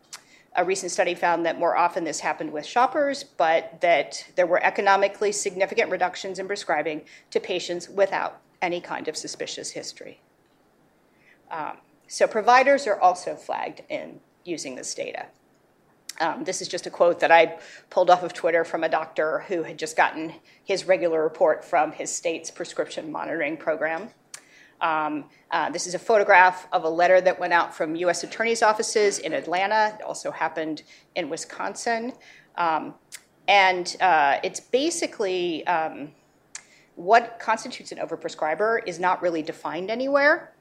[0.55, 4.63] a recent study found that more often this happened with shoppers, but that there were
[4.63, 10.21] economically significant reductions in prescribing to patients without any kind of suspicious history.
[11.51, 15.25] Um, so providers are also flagged in using this data.
[16.21, 17.57] Um, this is just a quote that I
[17.89, 21.91] pulled off of Twitter from a doctor who had just gotten his regular report from
[21.91, 24.09] his state's prescription monitoring program.
[24.81, 28.23] Um, uh, this is a photograph of a letter that went out from U.S.
[28.23, 29.95] attorneys' offices in Atlanta.
[29.99, 30.83] It also happened
[31.15, 32.13] in Wisconsin.
[32.57, 32.95] Um,
[33.47, 36.11] and uh, it's basically um,
[36.95, 40.54] what constitutes an overprescriber is not really defined anywhere.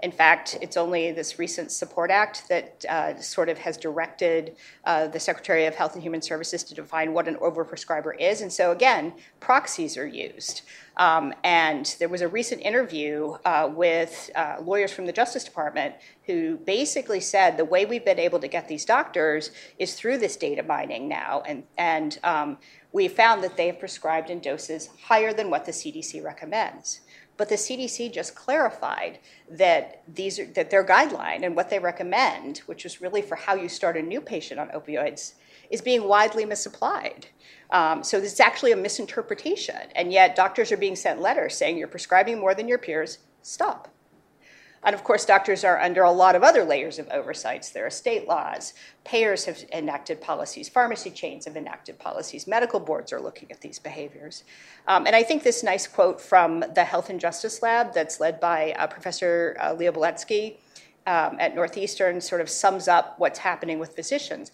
[0.00, 5.08] In fact, it's only this recent Support Act that uh, sort of has directed uh,
[5.08, 8.40] the Secretary of Health and Human Services to define what an overprescriber is.
[8.40, 10.62] And so, again, proxies are used.
[10.98, 15.94] Um, and there was a recent interview uh, with uh, lawyers from the Justice Department
[16.26, 20.36] who basically said the way we've been able to get these doctors is through this
[20.36, 21.42] data mining now.
[21.46, 22.58] And, and um,
[22.92, 27.00] we found that they have prescribed in doses higher than what the CDC recommends.
[27.38, 32.58] But the CDC just clarified that these are, that their guideline and what they recommend,
[32.66, 35.34] which is really for how you start a new patient on opioids,
[35.70, 37.28] is being widely misapplied.
[37.70, 39.76] Um, so is actually a misinterpretation.
[39.94, 43.88] And yet, doctors are being sent letters saying you're prescribing more than your peers, stop.
[44.84, 47.70] And of course, doctors are under a lot of other layers of oversights.
[47.70, 53.12] There are state laws, payers have enacted policies, pharmacy chains have enacted policies, medical boards
[53.12, 54.44] are looking at these behaviors.
[54.86, 58.38] Um, and I think this nice quote from the Health and Justice Lab, that's led
[58.38, 60.56] by uh, Professor uh, Leo Beletsky
[61.06, 64.52] um, at Northeastern, sort of sums up what's happening with physicians.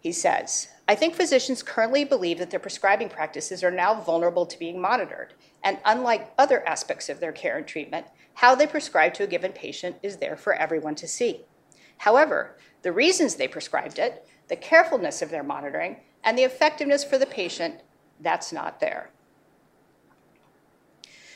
[0.00, 4.58] He says, I think physicians currently believe that their prescribing practices are now vulnerable to
[4.58, 5.34] being monitored.
[5.62, 9.52] And unlike other aspects of their care and treatment, how they prescribe to a given
[9.52, 11.42] patient is there for everyone to see.
[11.98, 17.18] However, the reasons they prescribed it, the carefulness of their monitoring, and the effectiveness for
[17.18, 17.82] the patient,
[18.18, 19.10] that's not there.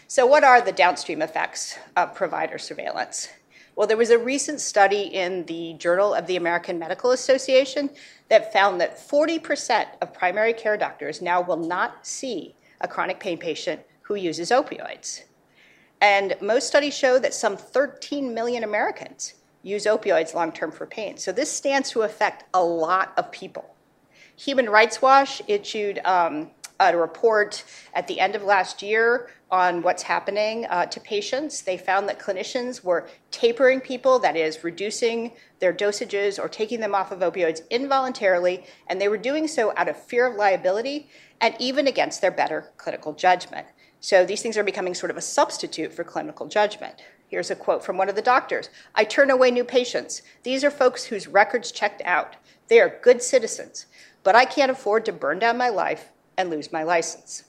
[0.09, 3.29] So, what are the downstream effects of provider surveillance?
[3.77, 7.91] Well, there was a recent study in the Journal of the American Medical Association
[8.29, 13.37] that found that 40% of primary care doctors now will not see a chronic pain
[13.37, 15.23] patient who uses opioids.
[16.01, 19.35] And most studies show that some 13 million Americans
[19.65, 21.17] use opioids long term for pain.
[21.17, 23.75] So this stands to affect a lot of people.
[24.37, 30.03] Human Rights Watch issued um, a report at the end of last year on what's
[30.03, 31.63] happening uh, to patients.
[31.63, 36.93] They found that clinicians were tapering people, that is, reducing their dosages or taking them
[36.93, 41.09] off of opioids involuntarily, and they were doing so out of fear of liability
[41.41, 43.69] and even against their better clinical judgment.
[44.01, 46.97] So these things are becoming sort of a substitute for clinical judgment.
[47.29, 50.23] Here's a quote from one of the doctors I turn away new patients.
[50.43, 52.35] These are folks whose records checked out.
[52.67, 53.87] They are good citizens,
[54.25, 57.45] but I can't afford to burn down my life and lose my license.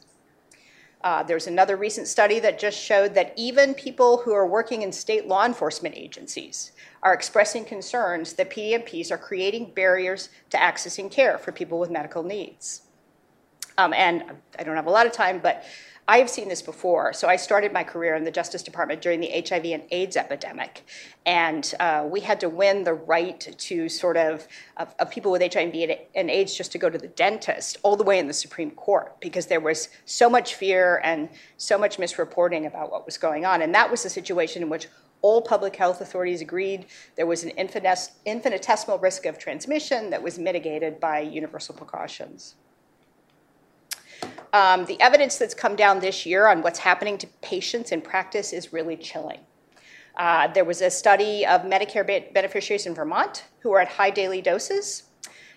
[1.05, 4.91] Uh, there's another recent study that just showed that even people who are working in
[4.91, 6.71] state law enforcement agencies
[7.03, 12.23] are expressing concerns that PDMPs are creating barriers to accessing care for people with medical
[12.23, 12.81] needs.
[13.77, 14.23] Um, and
[14.57, 15.63] I don't have a lot of time, but
[16.07, 17.13] I have seen this before.
[17.13, 20.85] So I started my career in the Justice Department during the HIV and AIDS epidemic,
[21.25, 25.41] and uh, we had to win the right to sort of, of, of people with
[25.41, 25.73] HIV
[26.13, 29.19] and AIDS just to go to the dentist all the way in the Supreme Court
[29.19, 33.63] because there was so much fear and so much misreporting about what was going on,
[33.63, 34.87] and that was a situation in which
[35.23, 40.99] all public health authorities agreed there was an infinitesimal risk of transmission that was mitigated
[40.99, 42.55] by universal precautions.
[44.55, 48.53] Um, the evidence that's come down this year on what's happening to patients in practice
[48.53, 49.41] is really chilling.
[50.15, 54.41] Uh, there was a study of Medicare beneficiaries in Vermont who were at high daily
[54.41, 55.03] doses,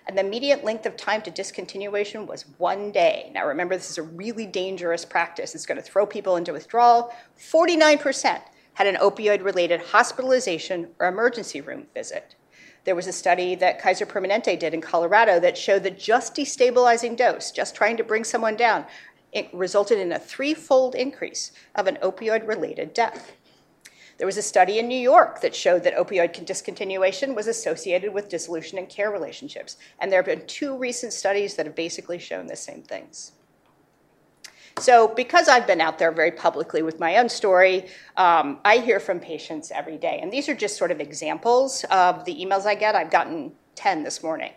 [0.09, 3.31] and the median length of time to discontinuation was one day.
[3.33, 5.55] Now, remember, this is a really dangerous practice.
[5.55, 7.15] It's going to throw people into withdrawal.
[7.39, 8.41] 49%
[8.75, 12.35] had an opioid related hospitalization or emergency room visit.
[12.89, 17.18] There was a study that Kaiser Permanente did in Colorado that showed that just destabilizing
[17.18, 18.86] dose, just trying to bring someone down,
[19.30, 23.32] it resulted in a threefold increase of an opioid related death.
[24.16, 28.30] There was a study in New York that showed that opioid discontinuation was associated with
[28.30, 29.76] dissolution in care relationships.
[29.99, 33.32] And there have been two recent studies that have basically shown the same things.
[34.81, 39.01] So, because I've been out there very publicly with my own story, um, I hear
[39.01, 40.20] from patients every day.
[40.22, 42.95] And these are just sort of examples of the emails I get.
[42.95, 44.53] I've gotten 10 this morning.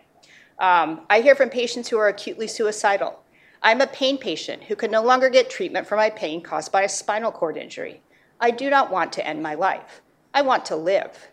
[0.58, 3.18] Um, I hear from patients who are acutely suicidal.
[3.62, 6.82] I'm a pain patient who can no longer get treatment for my pain caused by
[6.82, 8.02] a spinal cord injury.
[8.40, 10.02] I do not want to end my life.
[10.34, 11.28] I want to live.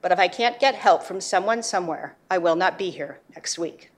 [0.00, 3.58] But if I can't get help from someone somewhere, I will not be here next
[3.58, 3.90] week.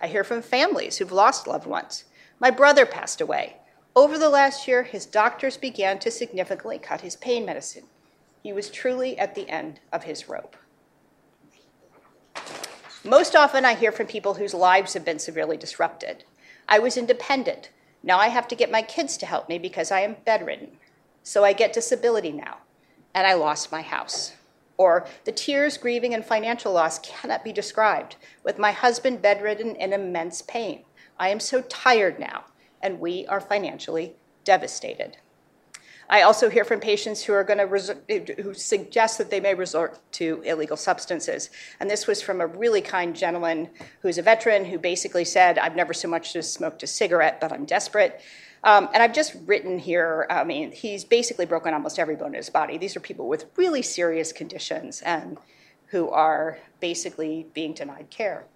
[0.00, 2.04] I hear from families who've lost loved ones.
[2.40, 3.56] My brother passed away.
[3.96, 7.84] Over the last year, his doctors began to significantly cut his pain medicine.
[8.42, 10.56] He was truly at the end of his rope.
[13.04, 16.24] Most often, I hear from people whose lives have been severely disrupted.
[16.68, 17.70] I was independent.
[18.02, 20.76] Now I have to get my kids to help me because I am bedridden.
[21.24, 22.58] So I get disability now,
[23.14, 24.34] and I lost my house.
[24.76, 28.14] Or the tears, grieving, and financial loss cannot be described.
[28.44, 30.84] With my husband bedridden in immense pain,
[31.18, 32.44] I am so tired now,
[32.82, 34.14] and we are financially
[34.44, 35.18] devastated.
[36.10, 39.98] I also hear from patients who are going to who suggest that they may resort
[40.12, 41.50] to illegal substances.
[41.80, 43.68] And this was from a really kind gentleman
[44.00, 47.52] who's a veteran who basically said, "I've never so much as smoked a cigarette, but
[47.52, 48.20] I'm desperate."
[48.64, 52.34] Um, and I've just written here, I mean, he's basically broken almost every bone in
[52.34, 52.76] his body.
[52.76, 55.38] These are people with really serious conditions and
[55.86, 58.46] who are basically being denied care.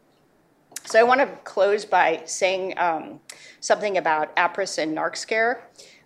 [0.84, 3.20] So I want to close by saying um,
[3.60, 5.60] something about Appriss and NarxCare.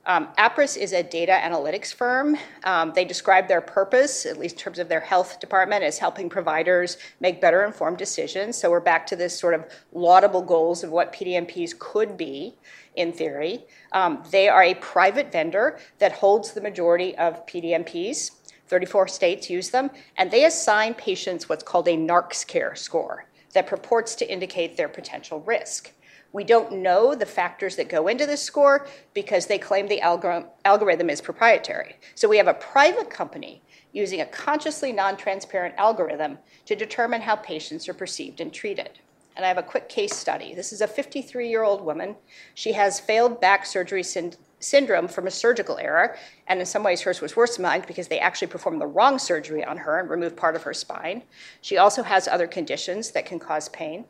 [0.04, 2.36] Um, Appriss is a data analytics firm.
[2.62, 6.28] Um, they describe their purpose, at least in terms of their health department, as helping
[6.28, 8.56] providers make better informed decisions.
[8.56, 12.54] So we're back to this sort of laudable goals of what PDMPs could be
[12.94, 13.64] in theory.
[13.92, 18.30] Um, they are a private vendor that holds the majority of PDMPs.
[18.68, 23.26] 34 states use them, and they assign patients what's called a NarxCare score
[23.56, 25.90] that purports to indicate their potential risk.
[26.32, 31.08] We don't know the factors that go into this score because they claim the algorithm
[31.08, 31.96] is proprietary.
[32.14, 33.62] So we have a private company
[33.94, 36.36] using a consciously non transparent algorithm
[36.66, 38.98] to determine how patients are perceived and treated.
[39.36, 40.54] And I have a quick case study.
[40.54, 42.16] This is a 53 year old woman.
[42.54, 44.02] She has failed back surgery
[44.60, 46.16] syndrome from a surgical error,
[46.46, 49.18] and in some ways hers was worse than mine because they actually performed the wrong
[49.18, 51.22] surgery on her and removed part of her spine.
[51.60, 54.06] She also has other conditions that can cause pain.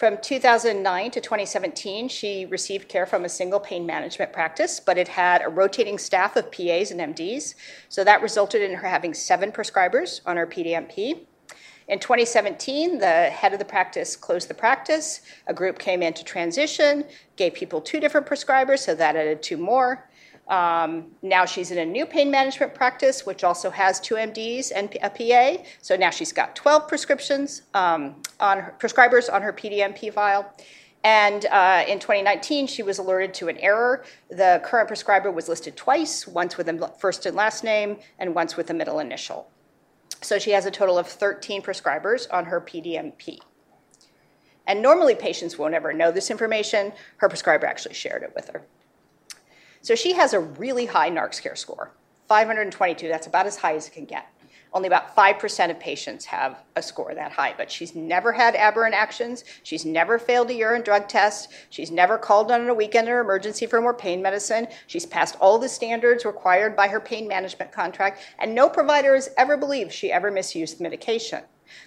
[0.00, 5.08] From 2009 to 2017, she received care from a single pain management practice, but it
[5.08, 7.54] had a rotating staff of PAs and MDs.
[7.90, 11.26] So that resulted in her having seven prescribers on her PDMP.
[11.90, 15.22] In 2017, the head of the practice closed the practice.
[15.48, 19.56] A group came in to transition, gave people two different prescribers, so that added two
[19.56, 20.08] more.
[20.46, 24.96] Um, now she's in a new pain management practice, which also has two MDs and
[25.02, 25.64] a PA.
[25.82, 30.54] So now she's got 12 prescriptions um, on her, prescribers on her PDMP file.
[31.02, 34.04] And uh, in 2019, she was alerted to an error.
[34.28, 38.56] The current prescriber was listed twice, once with a first and last name, and once
[38.56, 39.50] with a middle initial.
[40.22, 43.40] So she has a total of 13 prescribers on her PDMP.
[44.66, 46.92] And normally, patients won't ever know this information.
[47.16, 48.62] Her prescriber actually shared it with her.
[49.82, 51.90] So she has a really high NarxCare score,
[52.28, 53.08] 522.
[53.08, 54.26] That's about as high as it can get.
[54.72, 58.94] Only about 5% of patients have a score that high, but she's never had aberrant
[58.94, 59.44] actions.
[59.64, 61.48] She's never failed a urine drug test.
[61.70, 64.68] She's never called on a weekend or emergency for more pain medicine.
[64.86, 69.30] She's passed all the standards required by her pain management contract, and no provider has
[69.36, 71.42] ever believed she ever misused the medication.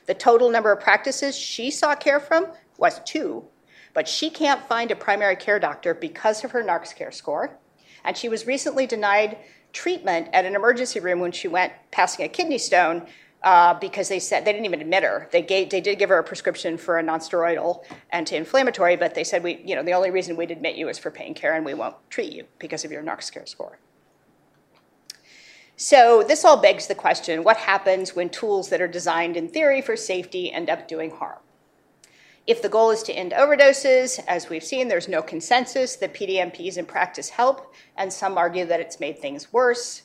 [0.05, 3.45] The total number of practices she saw care from was two,
[3.93, 7.57] but she can't find a primary care doctor because of her NarxCare score
[8.03, 9.37] and she was recently denied
[9.73, 13.05] treatment at an emergency room when she went passing a kidney stone
[13.43, 15.27] uh, because they said they didn't even admit her.
[15.31, 19.43] They gave, they did give her a prescription for a nonsteroidal anti-inflammatory, but they said
[19.43, 21.73] we, you know, the only reason we'd admit you is for pain care, and we
[21.73, 23.79] won't treat you because of your NarxCare score.
[25.75, 29.81] So this all begs the question: What happens when tools that are designed in theory
[29.81, 31.39] for safety end up doing harm?
[32.45, 36.77] If the goal is to end overdoses, as we've seen, there's no consensus that PDMPs
[36.77, 40.01] in practice help, and some argue that it's made things worse.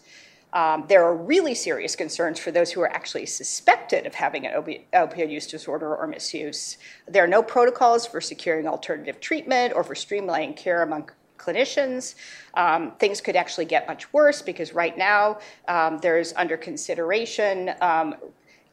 [0.52, 4.52] Um, there are really serious concerns for those who are actually suspected of having an
[4.54, 6.78] opi- opioid use disorder or misuse.
[7.08, 12.14] There are no protocols for securing alternative treatment or for streamlining care among clinicians.
[12.54, 18.14] Um, things could actually get much worse because right now um, there's under consideration um,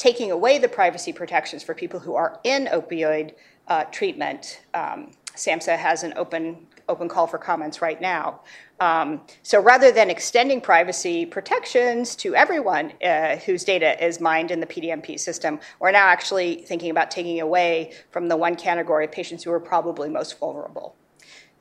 [0.05, 3.33] taking away the privacy protections for people who are in opioid
[3.67, 4.61] uh, treatment.
[4.75, 8.41] Um, SAMHSA has an open open call for comments right now.
[8.79, 14.59] Um, so rather than extending privacy protections to everyone uh, whose data is mined in
[14.59, 19.11] the PDMP system, we're now actually thinking about taking away from the one category of
[19.11, 20.95] patients who are probably most vulnerable.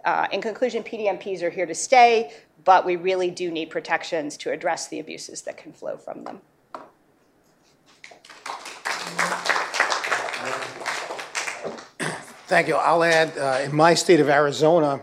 [0.05, 2.31] Uh, in conclusion, PDMPs are here to stay,
[2.65, 6.43] but we really do need protections to address the abuses that can flow from them.
[12.47, 12.77] Thank you.
[12.77, 15.01] I'll add, uh, in my state of Arizona,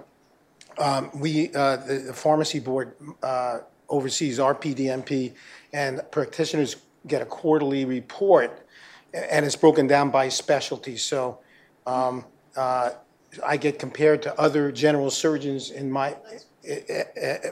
[0.77, 5.33] um, we, uh, the the pharmacy board uh, oversees our PDMP,
[5.73, 6.77] and practitioners
[7.07, 8.65] get a quarterly report,
[9.13, 10.95] and it's broken down by specialty.
[10.97, 11.39] So
[11.85, 12.25] um,
[12.55, 12.91] uh,
[13.45, 16.15] I get compared to other general surgeons in my,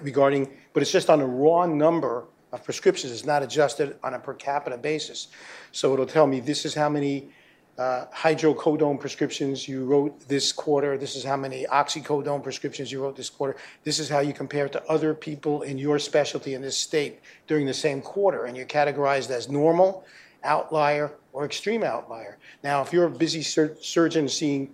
[0.01, 3.11] regarding, but it's just on a raw number of prescriptions.
[3.11, 5.27] is not adjusted on a per capita basis.
[5.71, 7.29] So it'll tell me, this is how many
[7.79, 13.15] uh, hydrocodone prescriptions you wrote this quarter, this is how many oxycodone prescriptions you wrote
[13.15, 16.77] this quarter, this is how you compare to other people in your specialty in this
[16.77, 20.03] state during the same quarter, and you're categorized as normal,
[20.43, 22.37] outlier, or extreme outlier.
[22.65, 24.71] Now, if you're a busy sur- surgeon seeing,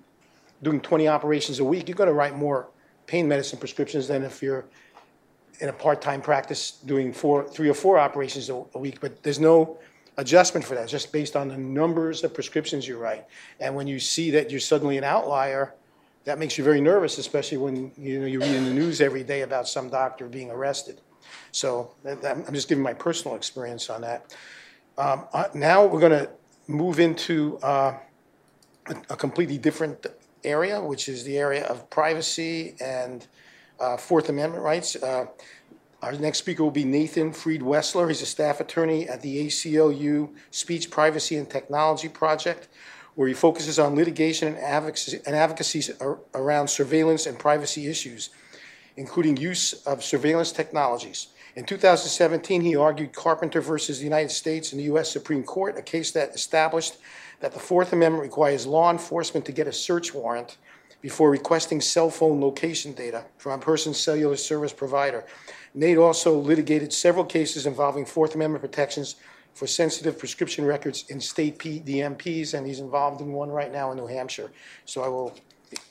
[0.63, 2.69] doing 20 operations a week, you're going to write more
[3.05, 4.65] pain medicine prescriptions than if you're
[5.60, 9.39] in a part-time practice doing four, three or four operations a, a week, but there's
[9.39, 9.78] no
[10.18, 13.26] adjustment for that, it's just based on the numbers of prescriptions you write.
[13.60, 15.74] And when you see that you're suddenly an outlier,
[16.24, 19.24] that makes you very nervous, especially when, you know, you read in the news every
[19.24, 21.01] day about some doctor being arrested.
[21.51, 24.34] So that- that- I'm just giving my personal experience on that.
[24.97, 26.30] Um, uh, Now, we're going to
[26.68, 27.97] move into uh,
[28.88, 30.06] a a completely different
[30.43, 33.28] area, which is the area of privacy and
[33.80, 34.95] uh, Fourth Amendment rights.
[34.95, 35.28] Uh,
[36.01, 38.07] Our next speaker will be Nathan Freed Wessler.
[38.07, 42.67] He's a staff attorney at the ACLU Speech Privacy and Technology Project,
[43.15, 48.30] where he focuses on litigation and advocacy, and advocacy ar- around surveillance and privacy issues,
[48.97, 51.28] including use of surveillance technologies.
[51.55, 55.09] In 2017, he argued Carpenter versus the United States in the U.S.
[55.09, 56.97] Supreme Court, a case that established
[57.39, 60.57] that the Fourth Amendment requires law enforcement to get a search warrant
[61.06, 65.24] before requesting cell phone location data from a person's cellular service provider.
[65.76, 69.18] Nate also litigated several cases involving Fourth Amendment protections
[69.53, 73.97] for sensitive prescription records in state PDMPs, and he's involved in one right now in
[73.97, 74.49] New Hampshire.
[74.86, 75.38] So I will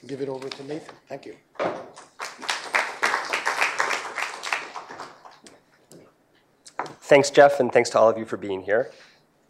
[0.08, 0.96] give it over to Nathan.
[1.08, 1.36] Thank you.
[7.02, 8.90] Thanks, Jeff, and thanks to all of you for being here.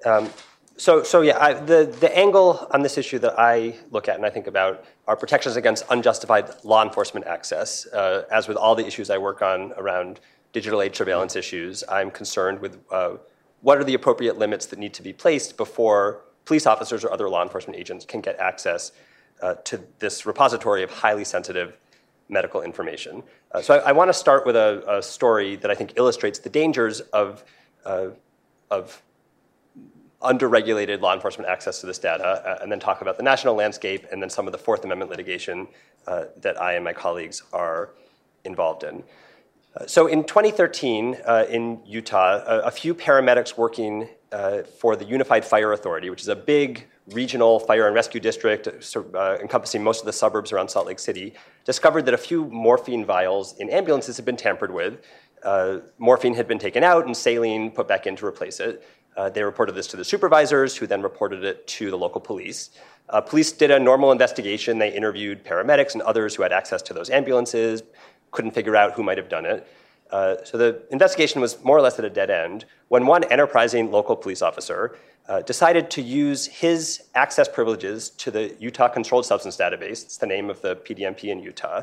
[0.04, 0.28] Um,
[0.76, 4.26] so, so yeah, I, the, the angle on this issue that I look at and
[4.26, 7.86] I think about are protections against unjustified law enforcement access.
[7.86, 10.20] Uh, as with all the issues I work on around
[10.52, 13.16] digital age surveillance issues, I'm concerned with uh,
[13.60, 17.28] what are the appropriate limits that need to be placed before police officers or other
[17.28, 18.92] law enforcement agents can get access
[19.42, 21.78] uh, to this repository of highly sensitive
[22.28, 23.22] medical information.
[23.52, 26.38] Uh, so I, I want to start with a, a, story that I think illustrates
[26.38, 27.44] the dangers of,
[27.84, 28.08] uh,
[28.70, 29.02] of
[30.22, 34.06] underregulated law enforcement access to this data, uh, and then talk about the national landscape
[34.10, 35.66] and then some of the Fourth Amendment litigation
[36.06, 37.90] uh, that I and my colleagues are
[38.44, 39.02] involved in.
[39.76, 44.08] Uh, so in 2013, uh, in Utah, a, a, few paramedics working
[44.80, 49.36] for the Unified Fire Authority, which is a big regional fire and rescue district uh,
[49.40, 51.34] encompassing most of the suburbs around Salt Lake City,
[51.64, 55.04] discovered that a few morphine vials in ambulances had been tampered with.
[55.42, 58.82] Uh, morphine had been taken out and saline put back in to replace it.
[59.16, 62.70] Uh, they reported this to the supervisors, who then reported it to the local police.
[63.08, 64.78] Uh, police did a normal investigation.
[64.78, 67.82] They interviewed paramedics and others who had access to those ambulances,
[68.30, 69.66] couldn't figure out who might have done it.
[70.10, 73.90] Uh, so the investigation was more or less at a dead end when one enterprising
[73.90, 74.96] local police officer
[75.28, 80.26] uh, decided to use his access privileges to the Utah Controlled Substance Database, it's the
[80.26, 81.82] name of the PDMP in Utah,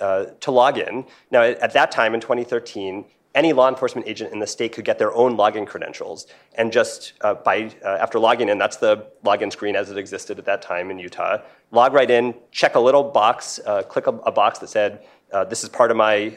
[0.00, 1.04] uh, to log in.
[1.30, 3.04] Now, at that time in 2013,
[3.34, 6.26] any law enforcement agent in the state could get their own login credentials.
[6.54, 10.38] And just uh, by, uh, after logging in, that's the login screen as it existed
[10.38, 11.38] at that time in Utah,
[11.70, 15.44] log right in, check a little box, uh, click a, a, box that said, uh,
[15.44, 16.36] this is part of my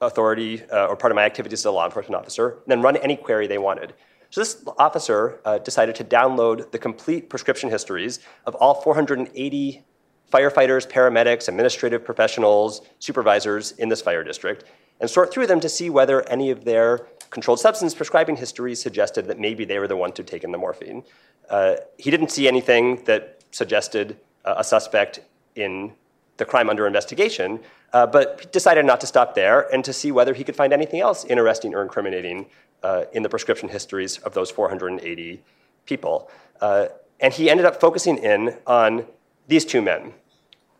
[0.00, 3.16] authority or part of my activities as a law enforcement officer, and then run any
[3.16, 3.94] query they wanted.
[4.32, 9.84] So this officer uh, decided to download the complete prescription histories of all 480
[10.32, 14.64] firefighters, paramedics, administrative professionals, supervisors in this fire district,
[15.02, 19.26] and sort through them to see whether any of their controlled substance prescribing histories suggested
[19.26, 21.02] that maybe they were the ones who'd taken the morphine.
[21.50, 25.20] Uh, he didn't see anything that suggested uh, a suspect
[25.56, 25.92] in
[26.36, 27.58] the crime under investigation,
[27.92, 31.00] uh, but decided not to stop there and to see whether he could find anything
[31.00, 32.46] else interesting or incriminating
[32.84, 35.42] uh, in the prescription histories of those 480
[35.84, 36.30] people.
[36.60, 36.86] Uh,
[37.18, 39.04] and he ended up focusing in on
[39.48, 40.14] these two men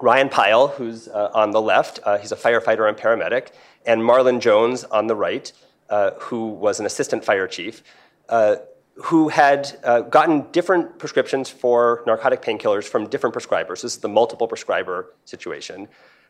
[0.01, 3.53] Ryan Pyle, who's uh, on the left, he's a firefighter and paramedic,
[3.87, 5.53] and Marlon Jones on the right,
[5.91, 7.83] uh, who was an assistant fire chief,
[8.29, 8.57] uh,
[8.95, 13.83] who had uh, gotten different prescriptions for narcotic painkillers from different prescribers.
[13.83, 15.89] This is the multiple prescriber situation.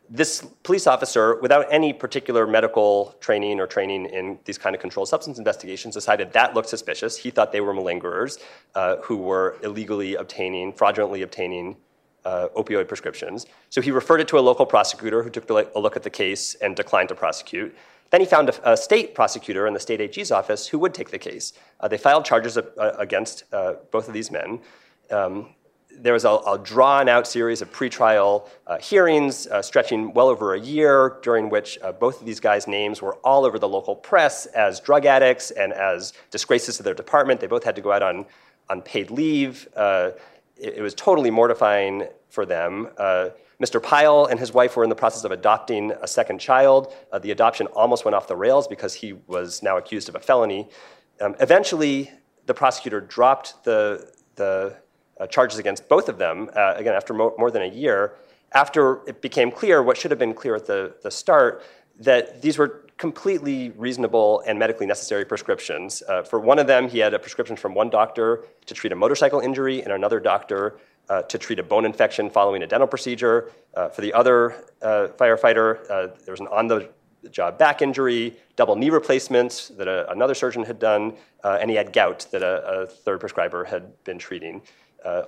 [0.08, 5.08] This police officer, without any particular medical training or training in these kind of controlled
[5.08, 7.16] substance investigations, decided that looked suspicious.
[7.16, 8.38] He thought they were malingerers
[8.74, 11.76] uh, who were illegally obtaining, fraudulently obtaining
[12.24, 13.46] uh, opioid prescriptions.
[13.70, 16.54] So he referred it to a local prosecutor who took a look at the case
[16.56, 17.74] and declined to prosecute.
[18.10, 21.10] Then he found a, a state prosecutor in the state AG's office who would take
[21.10, 21.54] the case.
[21.80, 22.62] Uh, they filed charges uh,
[22.98, 24.60] against uh, both of these men.
[25.10, 25.54] Um,
[25.98, 30.54] there was a, a, drawn out series of pretrial uh, hearings uh, stretching well over
[30.54, 33.94] a year, during which uh, both of these guys' names were all over the local
[33.94, 37.40] press as drug addicts and as disgraces to their department.
[37.40, 38.26] They both had to go out on,
[38.70, 39.68] on paid leave.
[40.62, 42.88] It, it was totally mortifying for them.
[42.96, 43.30] Uh,
[43.62, 43.82] Mr.
[43.82, 46.92] Pyle and his wife were in the process of adopting a second child.
[47.12, 50.20] Uh, the adoption almost went off the rails because he was now accused of a
[50.20, 50.68] felony.
[51.20, 52.10] Um, eventually,
[52.46, 54.76] the prosecutor dropped the, the
[55.20, 58.14] uh, charges against both of them, uh, again, after mo- more than a year,
[58.52, 61.62] after it became clear what should have been clear at the, the start
[62.00, 66.04] that these were completely reasonable and medically necessary prescriptions.
[66.08, 68.94] Uh, for one of them, he had a prescription from one doctor to treat a
[68.94, 70.78] motorcycle injury and another doctor
[71.08, 73.50] uh, to treat a bone infection following a dental procedure.
[73.74, 76.88] Uh, for the other uh, firefighter, uh, there was an on the
[77.32, 81.76] job back injury, double knee replacements that a, another surgeon had done, uh, and he
[81.76, 84.62] had gout that a, a, third prescriber had been treating.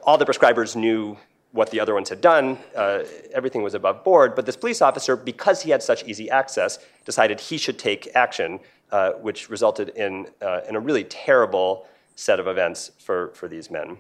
[0.04, 1.16] all the prescribers knew
[1.54, 2.58] what the other ones had done.
[2.74, 4.34] Uh, everything was above board.
[4.34, 8.58] But this police officer, because he had such easy access, decided he should take action,
[8.90, 11.86] uh, which resulted in, uh, in a really terrible
[12.16, 13.98] set of events for, for these men.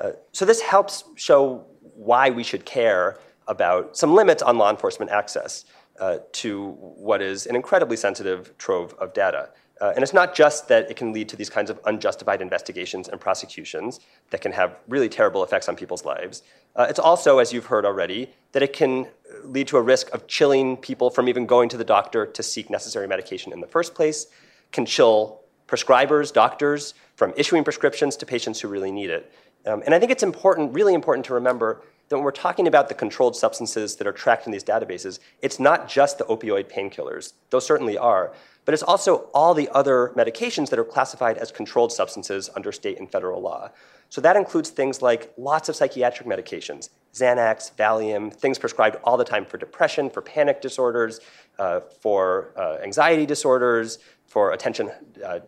[0.00, 1.64] Uh, so this helps show
[1.94, 5.66] why we should care about some limits on law enforcement access
[6.00, 9.50] uh, to what is an incredibly sensitive trove of data.
[9.80, 13.08] Uh, and it's not just that it can lead to these kinds of unjustified investigations
[13.08, 14.00] and prosecutions
[14.30, 16.42] that can have really terrible effects on people's lives.
[16.74, 19.06] Uh, it's also, as you've heard already, that it can
[19.44, 22.70] lead to a risk of chilling people from even going to the doctor to seek
[22.70, 24.26] necessary medication in the first place,
[24.72, 29.32] can chill prescribers, doctors, from issuing prescriptions to patients who really need it.
[29.66, 32.88] Um, and I think it's important, really important to remember that when we're talking about
[32.88, 37.34] the controlled substances that are tracked in these databases, it's not just the opioid painkillers.
[37.50, 38.32] Those certainly are
[38.68, 42.98] but it's also all the other medications that are classified as controlled substances under state
[42.98, 43.70] and federal law.
[44.10, 49.24] So that includes things like lots of psychiatric medications, Xanax, Valium, things prescribed all the
[49.24, 51.20] time for depression, for panic disorders,
[51.58, 54.90] uh, for uh, anxiety disorders, for attention
[55.24, 55.38] uh,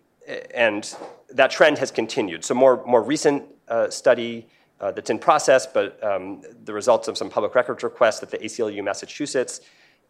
[0.54, 0.96] and
[1.30, 2.44] that trend has continued.
[2.44, 4.48] So more, more recent uh, study
[4.80, 8.38] uh, that's in process, but um, the results of some public records requests that the
[8.38, 9.62] ACLU Massachusetts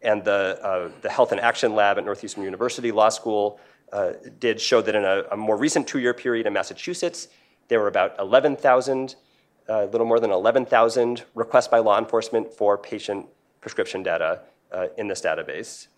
[0.02, 3.58] and the, uh, the Health and Action Lab at Northeastern University Law School
[3.92, 7.28] uh, did show that in a, a more recent two year period in Massachusetts,
[7.68, 9.16] there were about 11,000,
[9.68, 13.26] a uh, little more than 11,000 requests by law enforcement for patient
[13.60, 14.42] prescription data
[14.72, 15.88] uh, in this database.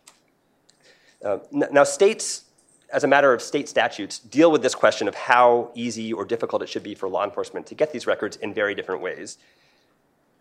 [1.24, 2.44] Uh, now, states,
[2.92, 6.62] as a matter of state statutes, deal with this question of how easy or difficult
[6.62, 9.38] it should be for law enforcement to get these records in very different ways.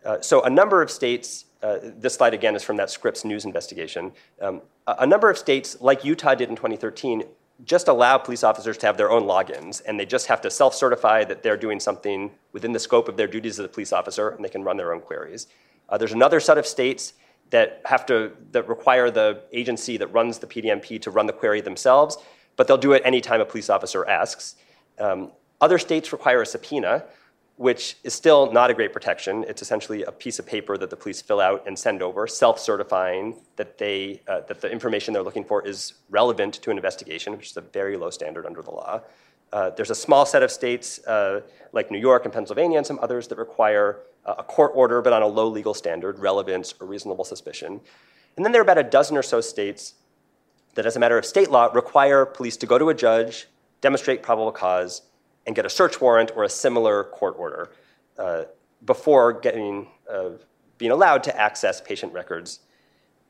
[0.04, 3.44] Uh, so, a number of states, uh, this slide again is from that Scripps News
[3.44, 4.12] investigation.
[4.40, 7.24] Um, a, a number of states, like Utah did in 2013,
[7.64, 10.74] just allow police officers to have their own logins, and they just have to self
[10.74, 14.30] certify that they're doing something within the scope of their duties as a police officer,
[14.30, 15.46] and they can run their own queries.
[15.88, 17.12] Uh, there's another set of states
[17.50, 21.60] that have to that require the agency that runs the PDMP to run the query
[21.60, 22.16] themselves,
[22.60, 24.56] but they'll do it anytime a police officer asks.
[24.98, 25.32] Um,
[25.62, 27.06] other states require a subpoena,
[27.56, 29.46] which is still not a great protection.
[29.48, 33.36] It's essentially a piece of paper that the police fill out and send over, self-certifying
[33.56, 37.48] that they uh, that the information they're looking for is relevant to an investigation, which
[37.52, 39.00] is a very low standard under the law.
[39.54, 41.40] Uh, there's a small set of states uh,
[41.72, 45.22] like New York and Pennsylvania and some others that require a court order, but on
[45.22, 47.80] a low legal standard, relevance or reasonable suspicion.
[48.36, 49.94] And then there are about a dozen or so states
[50.74, 53.48] that, as a matter of state law, require police to go to a judge,
[53.80, 55.02] demonstrate probable cause,
[55.46, 57.70] and get a search warrant or a similar court order
[58.18, 58.44] uh,
[58.84, 60.30] before getting, uh,
[60.78, 62.60] being allowed to access patient records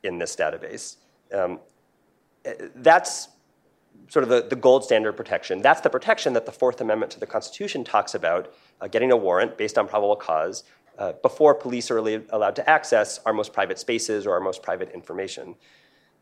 [0.03, 0.97] in this database.
[1.33, 1.59] Um,
[2.75, 3.29] that's
[4.07, 5.61] sort of the, the gold standard protection.
[5.61, 9.17] That's the protection that the Fourth Amendment to the Constitution talks about uh, getting a
[9.17, 10.63] warrant based on probable cause
[10.97, 14.61] uh, before police are really allowed to access our most private spaces or our most
[14.61, 15.55] private information.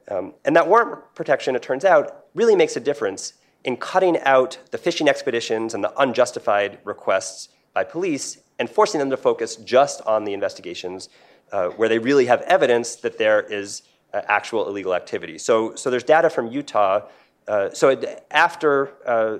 [0.10, 3.34] Um, and that warrant protection, it turns out, really makes a difference
[3.64, 9.10] in cutting out the fishing expeditions and the unjustified requests by police and forcing them
[9.10, 11.10] to focus just on the investigations
[11.51, 13.84] uh, where they really have evidence that there is
[14.14, 15.38] uh, actual illegal activity.
[15.38, 17.01] So, so there's data from Utah.
[17.47, 19.39] Uh, so it, after uh,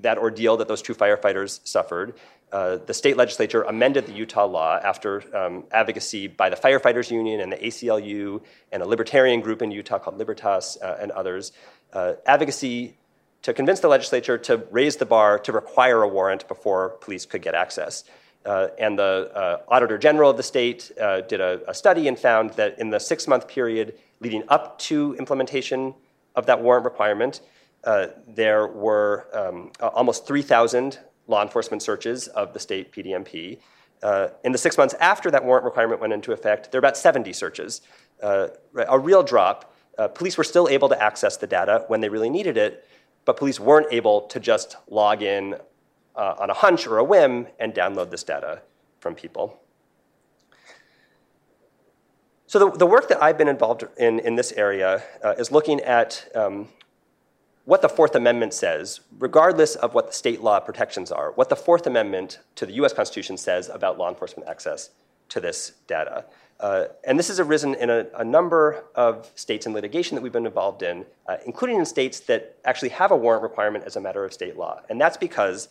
[0.00, 2.14] that ordeal that those two firefighters suffered,
[2.52, 7.40] uh, the state legislature amended the Utah law after um, advocacy by the Firefighters Union
[7.40, 8.42] and the ACLU
[8.72, 11.52] and a libertarian group in Utah called Libertas uh, and others.
[12.26, 12.96] advocacy
[13.42, 17.42] to convince the legislature to raise the bar to require a warrant before police could
[17.42, 18.04] get access.
[18.44, 22.18] Uh, and the uh, Auditor General of the state uh, did a, a, study and
[22.18, 25.94] found that in the six month period leading up to implementation
[26.34, 27.42] of that warrant requirement,
[27.84, 30.98] uh, there were um, almost 3,000
[31.30, 33.58] law enforcement searches of the state PDMP.
[34.02, 36.96] Uh, in the six months after that warrant requirement went into effect, there were about
[36.96, 37.82] 70 searches,
[38.22, 38.48] uh,
[38.88, 39.72] a real drop.
[40.14, 42.86] police were still able to access the data when they really needed it,
[43.24, 45.56] but police weren't able to just log in
[46.16, 48.62] uh, on a hunch or a whim and download this data
[49.00, 49.60] from people.
[52.46, 55.80] So, the, the work that I've been involved in in this area uh, is looking
[55.82, 56.68] at um,
[57.64, 61.56] what the Fourth Amendment says, regardless of what the state law protections are, what the
[61.56, 64.90] Fourth Amendment to the US Constitution says about law enforcement access
[65.28, 66.24] to this data.
[66.58, 70.32] Uh, and this has arisen in a, a, number of states in litigation that we've
[70.32, 74.00] been involved in, uh, including in states that actually have a warrant requirement as a
[74.00, 74.78] matter of state law.
[74.90, 75.70] And that's because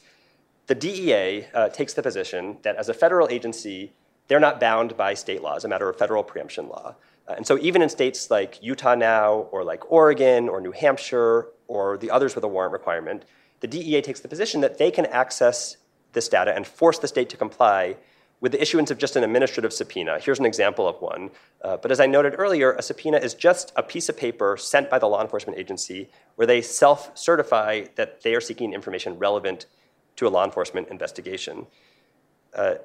[0.65, 3.91] the DEA uh, takes the position that as a federal agency,
[4.27, 6.95] they're not bound by state law as a matter of federal preemption law.
[7.30, 11.47] Uh, and so even in states like Utah now, or like Oregon, or New Hampshire,
[11.67, 13.23] or the others with a warrant requirement,
[13.59, 15.77] the DEA takes the position that they can access
[16.13, 17.95] this data and force the state to comply
[18.41, 20.17] with the issuance of just an administrative subpoena.
[20.19, 21.30] Here's an example of one.
[21.61, 24.89] Uh, but as I noted earlier, a subpoena is just a piece of paper sent
[24.89, 29.65] by the law enforcement agency where they self certify that they are seeking information relevant
[30.15, 31.67] to a law enforcement investigation.
[32.53, 32.75] Uh,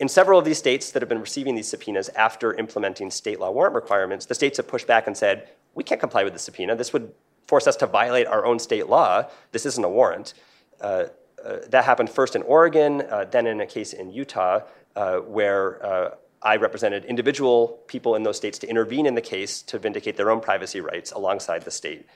[0.00, 3.50] in several of these states that have been receiving these subpoenas after implementing state law
[3.50, 6.74] warrant requirements, the states have pushed back and said, we can't comply with the subpoena.
[6.74, 7.12] This would
[7.46, 9.28] force us to violate our own state law.
[9.52, 10.34] This isn't a warrant.
[10.80, 11.04] Uh,
[11.44, 14.60] uh, that happened first in Oregon, uh, then in a case in Utah,
[14.96, 19.62] uh, where uh, I represented individual people in those states to intervene in the case
[19.62, 22.06] to vindicate their own privacy rights alongside the state.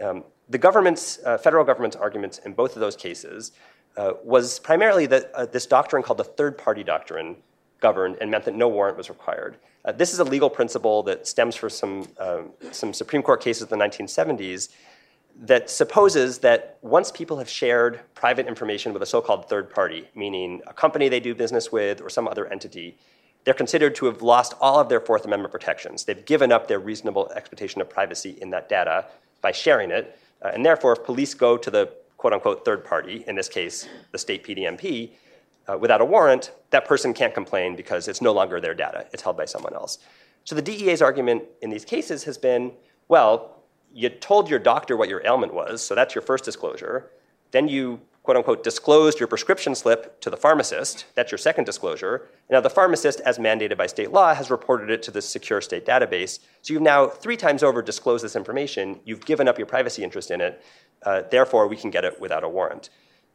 [0.00, 3.52] Um, the government's, uh, federal government's arguments in both of those cases
[3.96, 7.36] uh, was primarily that uh, this doctrine called the third party doctrine
[7.80, 9.56] governed and meant that no warrant was required.
[9.84, 13.70] Uh, this is a legal principle that stems from some, um, some Supreme Court cases
[13.70, 14.68] in the 1970s
[15.40, 20.08] that supposes that once people have shared private information with a so called third party,
[20.14, 22.96] meaning a company they do business with or some other entity,
[23.44, 26.04] they're considered to have lost all of their Fourth Amendment protections.
[26.04, 29.06] They've given up their reasonable expectation of privacy in that data
[29.40, 30.16] by sharing it.
[30.42, 31.92] Uh, and therefore, if police go to the
[32.22, 35.10] quote unquote third party, in this case, the state PDMP,
[35.66, 39.08] uh, without a warrant, that person can't complain because it's no longer their data.
[39.12, 39.98] It's held by someone else.
[40.44, 42.70] So the DEA's argument in these cases has been
[43.08, 47.10] well, you told your doctor what your ailment was, so that's your first disclosure.
[47.50, 51.06] Then you quote unquote disclosed your prescription slip to the pharmacist.
[51.14, 52.28] That's your second disclosure.
[52.50, 55.84] Now, the pharmacist, as mandated by state law, has reported it to the secure state
[55.84, 56.38] database.
[56.62, 59.00] So you've now three times over disclosed this information.
[59.04, 60.62] You've given up your privacy interest in it.
[61.04, 62.90] Uh, therefore, we can get it without a warrant.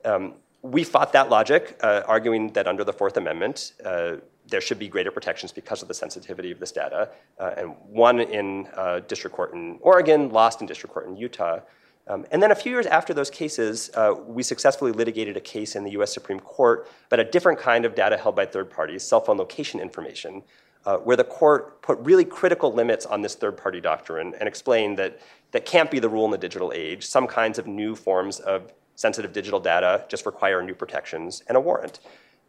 [0.06, 4.16] Um, we fought that logic, uh, arguing that under the Fourth Amendment, uh,
[4.48, 7.10] there should be greater protections because of the sensitivity of this data.
[7.40, 11.60] Uh, and one in uh, district court in Oregon, lost in district court in Utah.
[12.08, 15.76] Um, and then a few years after those cases, uh, we successfully litigated a case
[15.76, 19.04] in the US Supreme Court about a different kind of data held by third parties,
[19.04, 20.42] cell phone location information,
[20.88, 24.98] uh, where the court put really critical limits on this third party doctrine and explained
[24.98, 25.20] that
[25.52, 27.06] that can't be the rule in the digital age.
[27.06, 31.60] Some kinds of new forms of sensitive digital data just require new protections and a
[31.60, 32.00] warrant.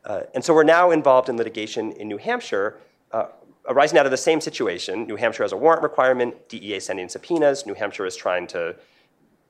[0.05, 2.79] Uh, and so we're now involved in litigation in New Hampshire
[3.11, 3.27] uh,
[3.67, 5.05] arising out of the same situation.
[5.09, 7.67] New Hampshire has a warrant requirement, DEA sending subpoenas.
[7.67, 8.77] New Hampshire is trying to,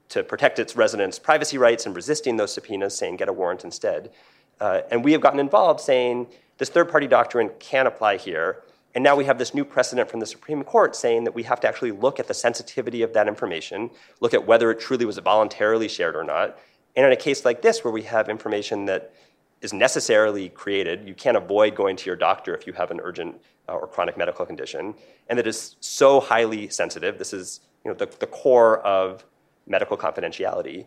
[0.09, 4.11] to protect its residents' privacy rights and resisting those subpoenas, saying get a warrant instead.
[4.59, 6.27] Uh, and we have gotten involved saying
[6.57, 8.63] this third party doctrine can apply here.
[8.99, 11.61] And now we have this new precedent from the Supreme Court saying that we have
[11.61, 15.17] to actually look at the sensitivity of that information, look at whether it truly was
[15.19, 16.59] voluntarily shared or not.
[16.97, 19.15] And in a case like this, where we have information that
[19.61, 21.07] is necessarily created.
[21.07, 24.19] You can't avoid going to your doctor if you have an urgent uh, or chronic
[24.19, 24.97] medical condition,
[25.29, 27.19] and that is so highly sensitive.
[27.19, 29.25] This is you know, the, the core of
[29.69, 30.87] medical confidentiality.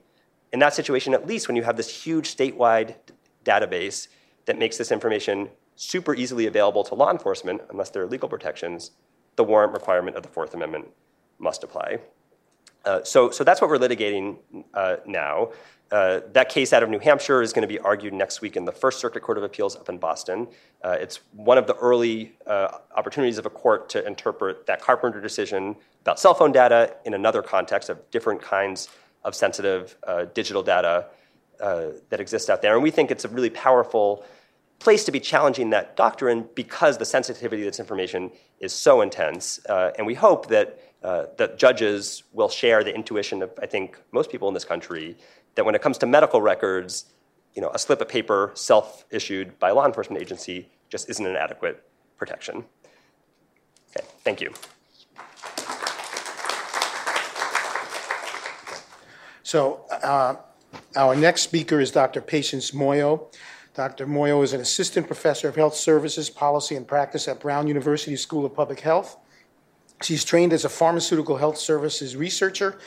[0.51, 2.95] In that situation, at least when you have this huge statewide
[3.45, 4.09] database
[4.47, 5.47] that makes this information
[5.81, 8.91] super easily available to law enforcement, unless there are legal protections,
[9.35, 10.85] the warrant requirement of the Fourth Amendment
[11.39, 11.97] must apply.
[12.85, 14.37] Uh, so, so that's what we're litigating
[14.75, 15.49] uh, now.
[15.91, 18.63] Uh, that case out of New Hampshire is going to be argued next week in
[18.63, 20.47] the First Circuit Court of Appeals up in Boston.
[20.83, 25.19] Uh, it's one of the early uh, opportunities of a court to interpret that Carpenter
[25.19, 28.87] decision about cell phone data in another context of different kinds
[29.23, 31.07] of sensitive uh, digital data
[32.09, 32.73] that exists out there.
[32.73, 34.25] And we think it's a really powerful
[34.81, 39.59] place to be challenging that doctrine because the sensitivity of this information is so intense.
[39.69, 44.47] and we hope that, that judges will share the intuition of, I think, most people
[44.47, 45.17] in this country
[45.55, 47.05] that when it comes to medical records,
[47.53, 51.35] you know, a slip of paper self-issued by a law enforcement agency just isn't an
[51.35, 51.83] adequate
[52.17, 52.63] protection.
[53.95, 54.53] Okay, thank you.
[59.43, 60.35] So uh,
[60.95, 62.21] our next speaker is Dr.
[62.21, 63.33] Patience Moyo.
[63.73, 64.05] Dr.
[64.05, 68.45] Moyo is an assistant professor of health services, policy, and practice at Brown University School
[68.45, 69.17] of Public Health.
[70.01, 72.79] She's trained as a pharmaceutical health services researcher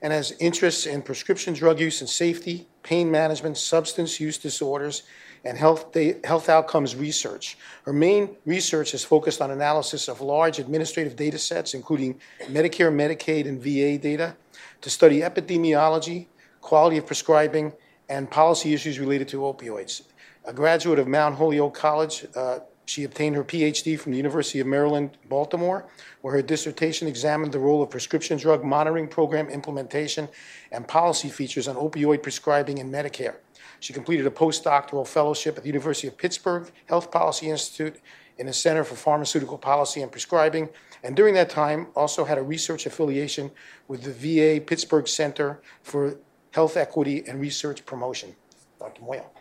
[0.00, 5.02] and has interests in prescription drug use and safety, pain management, substance use disorders,
[5.44, 7.58] and health, health outcomes research.
[7.84, 13.46] Her main research is focused on analysis of large administrative data sets, including Medicare, Medicaid,
[13.46, 14.34] and VA data,
[14.80, 16.28] to study epidemiology,
[16.62, 17.74] quality of prescribing,
[18.08, 20.02] and policy issues related to opioids.
[20.46, 24.66] A graduate of Mount Holyoke College, uh, she obtained her PhD from the University of
[24.66, 25.86] Maryland, Baltimore,
[26.22, 30.28] where her dissertation examined the role of prescription drug monitoring program implementation
[30.72, 33.36] and policy features on opioid prescribing in Medicare.
[33.80, 38.00] She completed a postdoctoral fellowship at the University of Pittsburgh Health Policy Institute
[38.38, 40.70] in the Center for Pharmaceutical Policy and Prescribing,
[41.04, 43.50] and during that time also had a research affiliation
[43.88, 46.16] with the VA Pittsburgh Center for
[46.52, 48.34] Health Equity and Research Promotion.
[48.78, 49.02] Dr.
[49.02, 49.39] Moyo.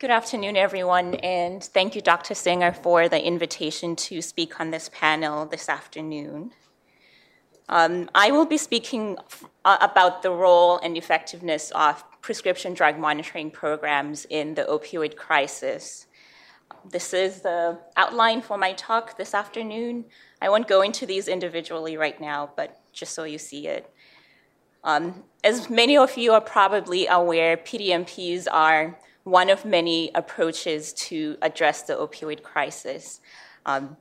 [0.00, 2.34] Good afternoon, everyone, and thank you, Dr.
[2.34, 6.52] Singer, for the invitation to speak on this panel this afternoon.
[7.68, 9.16] Um, I will be speaking
[9.64, 16.06] about the role and effectiveness of prescription drug monitoring programs in the opioid crisis.
[16.90, 20.06] This is the outline for my talk this afternoon.
[20.40, 23.92] I won't go into these individually right now, but just so you see it.
[24.82, 31.36] Um, as many of you are probably aware, PDMPs are one of many approaches to
[31.42, 33.20] address the opioid crisis.
[33.66, 33.96] Um,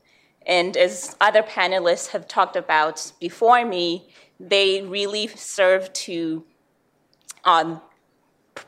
[0.46, 4.10] and as other panelists have talked about before me,
[4.40, 6.46] they really serve to,
[7.44, 7.82] um,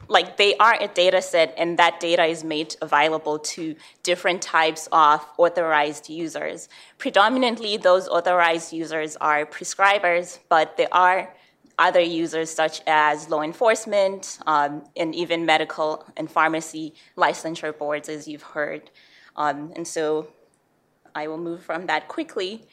[0.07, 4.87] like, they are a data set, and that data is made available to different types
[4.91, 6.67] of authorized users.
[6.97, 11.33] Predominantly, those authorized users are prescribers, but there are
[11.81, 18.27] other users such as law enforcement um, and even medical and pharmacy licensure boards, as
[18.27, 18.91] you've heard.
[19.35, 20.27] Um, and so
[21.15, 22.67] I will move from that quickly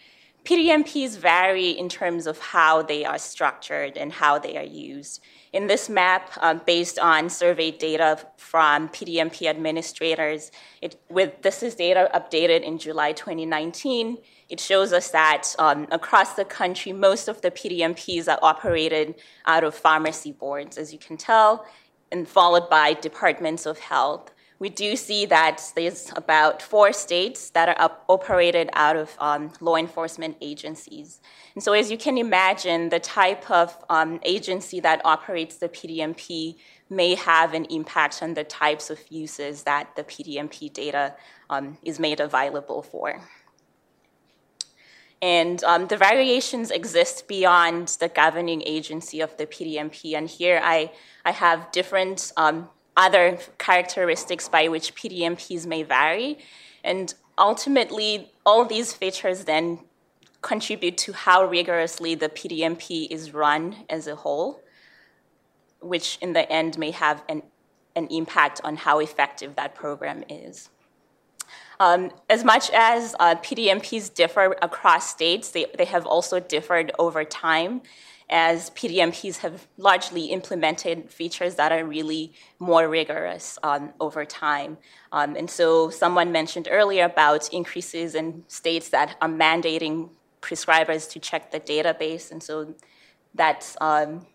[0.45, 5.23] PDMPs vary in terms of how they are structured and how they are used.
[5.53, 11.75] In this map, um, based on survey data from PDMP administrators, it, with this is
[11.75, 14.19] data updated in July 2019.
[14.49, 19.17] It shows us that um, across the country, most of the PDMPs are operated
[19.47, 21.67] out of pharmacy boards, as you can tell,
[22.11, 27.69] and followed by departments of health we do see that there's about four states that
[27.69, 31.21] are up, operated out of um, law enforcement agencies.
[31.55, 36.57] And so, as you can imagine, the type of um, agency that operates the PDMP
[36.91, 41.15] may have an impact on the types of uses that the PDMP data
[41.51, 43.21] um, is made available for.
[45.21, 50.17] And um, the variations exist beyond the governing agency of the PDMP.
[50.17, 50.93] And here I,
[51.25, 56.39] I have different um, other characteristics by which PDMPs may vary.
[56.85, 59.79] And ultimately, all these features then
[60.43, 64.61] contribute to how rigorously the PDMP is run as a whole,
[65.81, 67.43] which in the end may have an,
[67.95, 70.69] an impact on how effective that program is.
[71.81, 77.25] Um, as much as uh, PDMPs differ across states, they, they have also differed over
[77.25, 77.83] time
[78.31, 84.79] as PDMPs have largely implemented features that are really more rigorous um, over time.
[85.13, 90.11] Um, and so, someone mentioned earlier about increases in states that are mandating
[90.43, 92.75] prescribers to check the database, and so
[93.35, 94.27] that's um,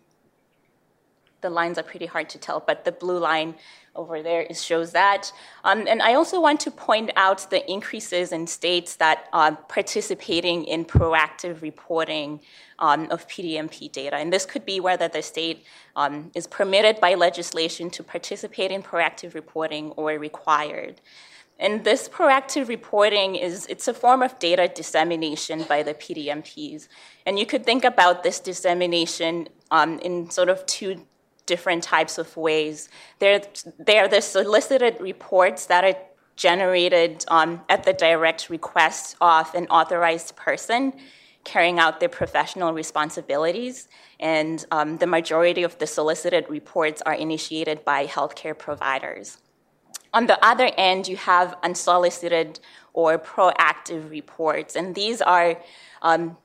[1.43, 3.53] the lines are pretty hard to tell, but the blue line
[3.95, 5.31] over there shows that.
[5.63, 10.63] Um, and I also want to point out the increases in states that are participating
[10.63, 12.39] in proactive reporting
[12.79, 14.15] um, of PDMP data.
[14.15, 15.65] And this could be whether the state
[15.95, 20.99] um, is permitted by legislation to participate in proactive reporting or required.
[21.59, 26.87] And this proactive reporting is it's a form of data dissemination by the PDMPs.
[27.25, 31.05] And you could think about this dissemination um, in sort of two
[31.45, 32.89] different types of ways.
[33.19, 33.41] There
[33.89, 35.97] are the solicited reports that are
[36.35, 40.93] generated um, at the direct request of an authorized person
[41.43, 43.87] carrying out their professional responsibilities.
[44.19, 49.37] And um, the majority of the solicited reports are initiated by healthcare providers.
[50.13, 52.59] On the other end, you have unsolicited
[52.93, 55.59] or proactive reports, and these are
[56.03, 56.37] um,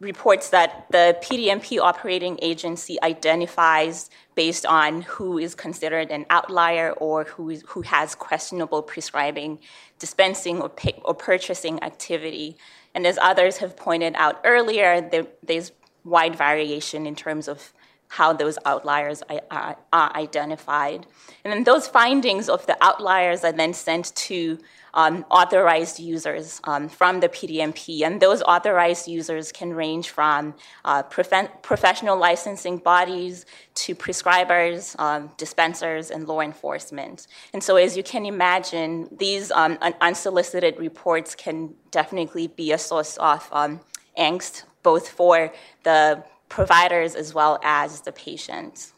[0.00, 7.24] reports that the PDMP operating agency identifies based on who is considered an outlier or
[7.24, 9.58] who, is, who has questionable prescribing,
[9.98, 12.56] dispensing, or, pay, or purchasing activity.
[12.94, 15.72] And as others have pointed out earlier, there, there's
[16.04, 17.72] wide variation in terms of
[18.08, 21.06] how those outliers are, identified.
[21.44, 24.58] And then those findings of the outliers are then sent to
[24.94, 28.02] um, authorized users um, from the PDMP.
[28.02, 30.54] And those authorized users can range from
[30.84, 33.44] uh, prof- professional licensing bodies
[33.74, 37.26] to prescribers, um, dispensers, and law enforcement.
[37.52, 42.78] And so, as you can imagine, these um, un- unsolicited reports can definitely be a
[42.78, 43.80] source of um,
[44.18, 45.52] angst, both for
[45.82, 48.92] the providers as well as the patient.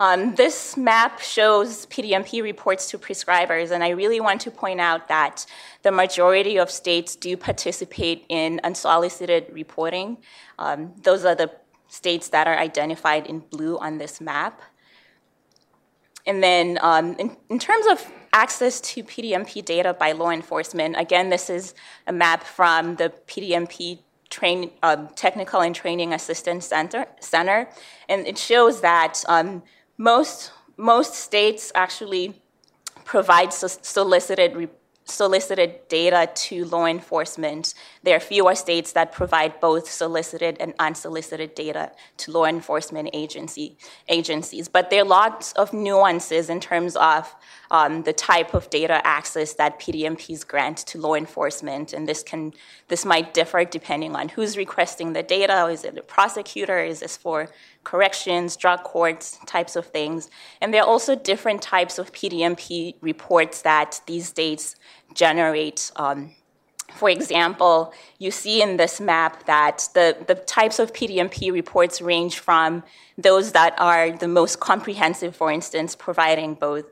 [0.00, 5.08] Um, this map shows PDMP reports to prescribers, and I really want to point out
[5.08, 5.46] that
[5.82, 10.18] the majority of states do participate in unsolicited reporting.
[10.58, 11.52] Um, those are the
[11.86, 14.60] states that are identified in blue on this map.
[16.26, 21.30] And then, um, in, in terms of access to PDMP data by law enforcement, again,
[21.30, 21.74] this is
[22.06, 24.00] a map from the PDMP
[24.30, 27.68] train, um, Technical and Training Assistance Center, Center,
[28.08, 29.62] and it shows that um,
[29.98, 32.34] most, most states actually
[33.04, 34.68] provide solicited,
[35.04, 37.74] solicited data to law enforcement.
[38.04, 43.78] There are fewer states that provide both solicited and unsolicited data to law enforcement agency,
[44.10, 44.68] agencies.
[44.68, 47.34] But there are lots of nuances in terms of
[47.70, 52.52] um, the type of data access that PDMPs grant to law enforcement, and this can
[52.88, 55.64] this might differ depending on who's requesting the data.
[55.68, 56.80] Is it a prosecutor?
[56.80, 57.48] Is this for
[57.84, 60.28] corrections, drug courts, types of things?
[60.60, 64.76] And there are also different types of PDMP reports that these states
[65.14, 65.90] generate.
[65.96, 66.32] Um,
[66.92, 72.38] for example, you see in this map that the, the types of PDMP reports range
[72.38, 72.84] from
[73.18, 76.84] those that are the most comprehensive, for instance, providing both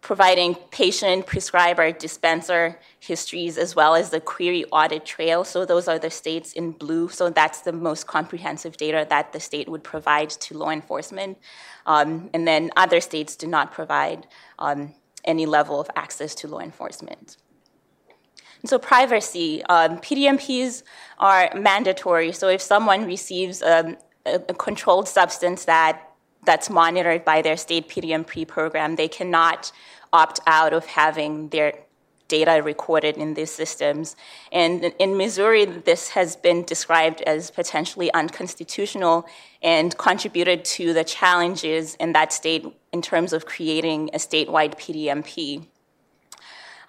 [0.00, 5.44] providing patient, prescriber, dispenser histories, as well as the query audit trail.
[5.44, 7.08] So those are the states in blue.
[7.08, 11.38] So that's the most comprehensive data that the state would provide to law enforcement.
[11.86, 14.26] Um, and then other states do not provide
[14.58, 14.92] um,
[15.24, 17.36] any level of access to law enforcement.
[18.64, 20.82] So privacy, um, PDMPs
[21.18, 22.32] are mandatory.
[22.32, 26.08] So if someone receives um, a, a controlled substance that
[26.44, 29.72] that's monitored by their state PDMP program, they cannot
[30.12, 31.72] opt out of having their
[32.28, 34.16] data recorded in these systems.
[34.50, 39.26] And in Missouri, this has been described as potentially unconstitutional
[39.62, 45.66] and contributed to the challenges in that state in terms of creating a statewide PDMP.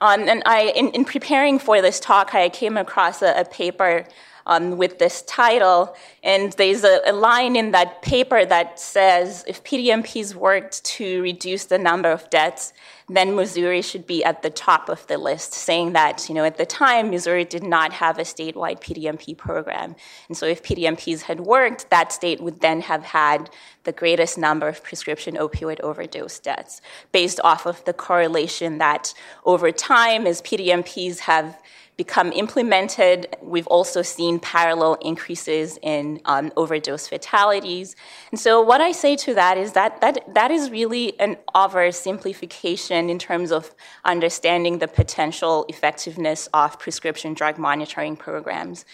[0.02, 4.06] Um, and I, in, in, preparing for this talk, I came across a, a paper
[4.46, 5.96] um, with this title.
[6.24, 11.66] And there's a, a, line in that paper that says if PDMPs worked to reduce
[11.66, 12.74] the number of deaths,
[13.10, 16.58] then Missouri should be at the top of the list, saying that, you know, at
[16.58, 19.96] the time, Missouri did not have a statewide PDMP program.
[20.30, 23.50] And so if PDMPs had worked, that state would then have had
[23.84, 26.82] the greatest number of prescription opioid overdose deaths,
[27.12, 29.14] based off of the correlation that
[29.44, 31.60] over time, as PDMPs have
[31.96, 33.36] become implemented.
[33.42, 37.96] We've also seen parallel increases in um, overdose fatalities.
[38.32, 43.10] And so, what I say to that is that that, that is really an oversimplification
[43.10, 43.74] in terms of
[44.06, 48.86] understanding the potential effectiveness of prescription drug monitoring programs.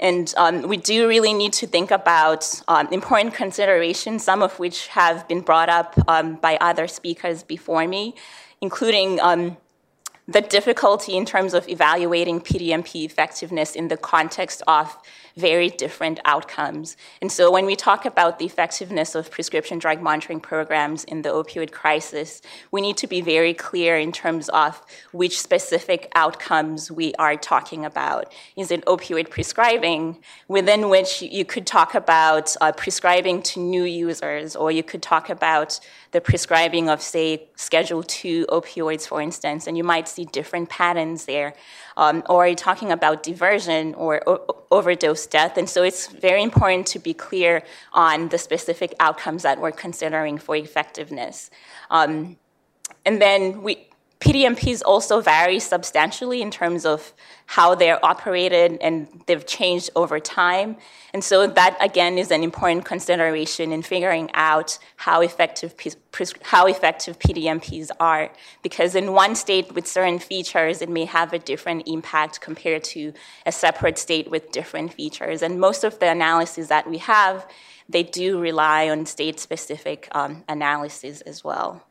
[0.00, 4.88] And um, we do really need to think about um, important considerations, some of which
[4.88, 8.14] have been brought up um, by other speakers before me,
[8.60, 9.56] including um,
[10.28, 14.96] the difficulty in terms of evaluating PDMP effectiveness in the context of
[15.36, 16.96] very different outcomes.
[17.20, 21.30] And so when we talk about the effectiveness of prescription drug monitoring programs in the
[21.30, 27.14] opioid crisis, we need to be very clear in terms of which specific outcomes we
[27.14, 28.32] are talking about.
[28.56, 30.18] Is it opioid prescribing,
[30.48, 35.30] within which you could talk about uh, prescribing to new users, or you could talk
[35.30, 35.80] about
[36.12, 41.24] the prescribing of, say, Schedule II opioids, for instance, and you might see different patterns
[41.24, 41.54] there.
[41.96, 45.56] Um, or are you talking about diversion or o- overdose death?
[45.56, 47.62] And so it's very important to be clear
[47.92, 51.50] on the specific outcomes that we're considering for effectiveness.
[51.90, 52.36] Um,
[53.04, 53.88] and then we,
[54.22, 57.12] PDMPs also vary substantially in terms of
[57.46, 60.76] how they're operated and they've changed over time.
[61.12, 65.74] And so that again is an important consideration in figuring out how effective
[66.42, 68.30] how effective PDMPs are
[68.62, 73.12] because in one state with certain features it may have a different impact compared to
[73.44, 75.42] a separate state with different features.
[75.42, 77.44] And most of the analyses that we have
[77.88, 81.84] they do rely on state specific um, analyses as well.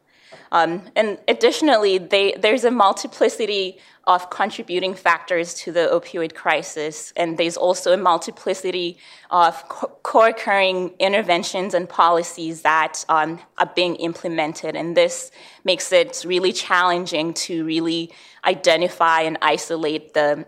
[0.52, 7.38] Um, and additionally, they, there's a multiplicity of contributing factors to the opioid crisis, and
[7.38, 8.98] there's also a multiplicity
[9.30, 14.76] of co occurring interventions and policies that um, are being implemented.
[14.76, 15.32] And this
[15.64, 18.12] makes it really challenging to really
[18.44, 20.46] identify and isolate the,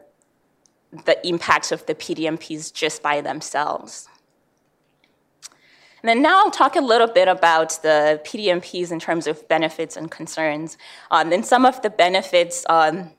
[1.05, 4.09] the impacts of the PDMPs just by themselves.
[6.03, 9.95] And then now I'll talk a little bit about the PDMPs in terms of benefits
[9.95, 10.77] and concerns.
[11.11, 13.11] Um, and some of the benefits um,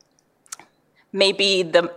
[1.10, 1.90] may be the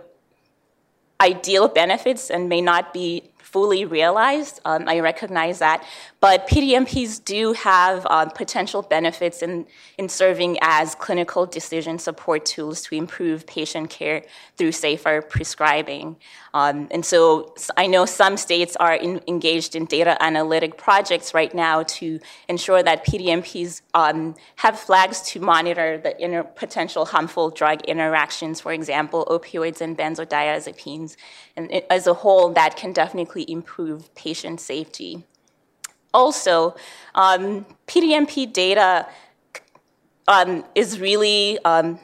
[1.20, 4.60] ideal benefits and may not be fully realized.
[4.64, 5.84] Um, I recognize that.
[6.20, 9.66] But PDMPs do have um, potential benefits in,
[9.98, 14.24] in serving as clinical decision support tools to improve patient care
[14.56, 16.16] through safer prescribing.
[16.54, 21.54] Um, and so I know some states are in, engaged in data analytic projects right
[21.54, 27.82] now to ensure that PDMPs um, have flags to monitor the inter- potential harmful drug
[27.82, 31.14] interactions, for example, opioids and benzodiazepines.
[31.56, 35.24] And it, as a whole, that can definitely improve patient safety.
[36.18, 36.74] Also,
[37.14, 39.06] um, PDMP data
[40.26, 42.00] um, is really um,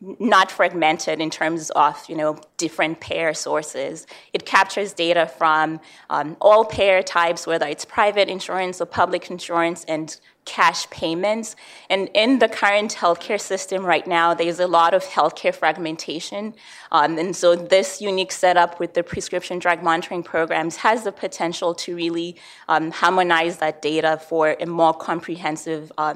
[0.00, 4.06] not fragmented in terms of you know different payer sources.
[4.32, 9.84] It captures data from um, all payer types, whether it's private insurance or public insurance,
[9.84, 11.56] and cash payments.
[11.90, 16.54] And in the current healthcare system right now, there's a lot of healthcare fragmentation.
[16.90, 21.74] Um, and so this unique setup with the prescription drug monitoring programs has the potential
[21.74, 22.36] to really
[22.68, 26.14] um, harmonize that data for a more comprehensive uh,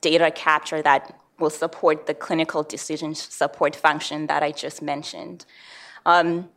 [0.00, 5.44] data capture that will support the clinical decision support function that I just mentioned.
[6.06, 6.48] Um,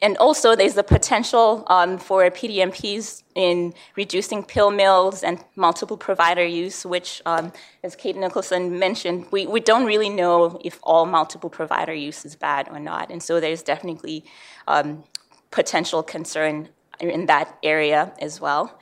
[0.00, 6.44] and also, there's the potential um, for PDMPs in reducing pill mills and multiple provider
[6.44, 7.52] use, which, um,
[7.82, 12.36] as Kate Nicholson mentioned, we, we don't really know if all multiple provider use is
[12.36, 13.10] bad or not.
[13.10, 14.24] And so there's definitely
[14.68, 15.02] um,
[15.50, 16.68] potential concern
[17.00, 18.78] in that area as well.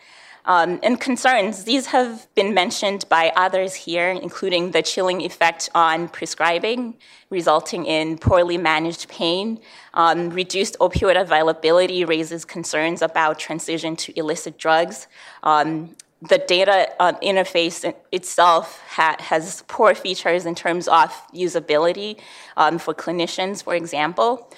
[0.47, 6.09] Um, and concerns, these have been mentioned by others here, including the chilling effect on
[6.09, 6.95] prescribing,
[7.31, 9.61] resulting in poorly managed pain.
[9.95, 15.09] Um, reduced opioid availability raises concerns about transition to illicit drugs.
[15.43, 22.19] Um, the data uh, interface itself ha- has poor features in terms of usability
[22.57, 24.51] um, for clinicians, for example.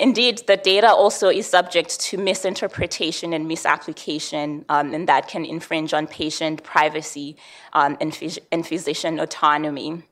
[0.00, 5.92] Indeed, the data also is subject to misinterpretation and misapplication, um, and that can infringe
[5.92, 7.36] on patient privacy
[7.72, 10.04] um, and, phys- and, physician autonomy.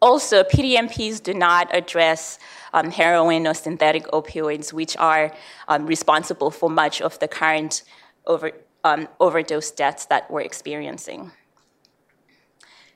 [0.00, 2.38] Also, PDMPs do not address
[2.72, 5.34] um, heroin or synthetic opioids, which are
[5.66, 7.82] um, responsible for much of the current
[8.26, 8.52] over,
[8.84, 11.32] um, overdose deaths that we're experiencing.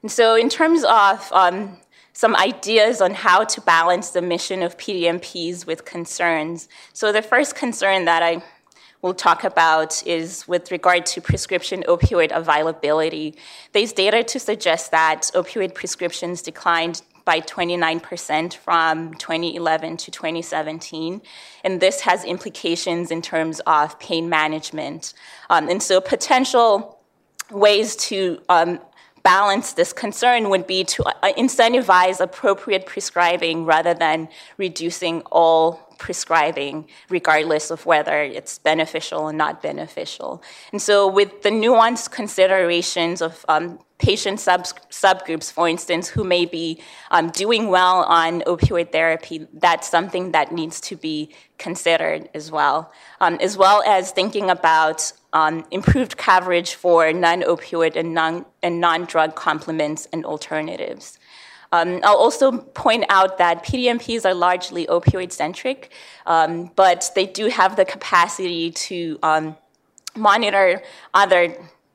[0.03, 1.79] And so, in terms of um,
[2.15, 6.69] some ideas on how to balance the mission of PDMPs with concerns.
[6.93, 8.43] So, the first concern that I
[9.03, 13.35] will talk about is with regard to prescription opioid availability.
[13.73, 21.21] There's data to suggest that opioid prescriptions declined by 29% from 2011 to 2017.
[21.65, 25.15] And this has implications in terms of pain management.
[25.51, 27.01] Um, and so, potential
[27.51, 28.79] ways to um,
[29.25, 34.29] balance this concern would be to uh, incentivize appropriate prescribing rather than
[34.59, 40.43] reducing all prescribing, regardless of whether it's beneficial or not beneficial.
[40.73, 46.45] And so, with the nuanced considerations of um, patient sub- subgroups, for instance, who may
[46.45, 46.81] be
[47.11, 52.93] um, doing well on opioid therapy, that's something that needs to be considered as well,
[53.21, 58.81] um, as well as thinking about um, improved coverage for non opioid and non and
[58.81, 61.19] non-drug complements and alternatives.
[61.75, 65.91] Um, I'll also point out that PDMPs are largely opioid centric,
[66.25, 69.57] um, but they do have the capacity to um,
[70.15, 70.83] monitor
[71.15, 71.43] other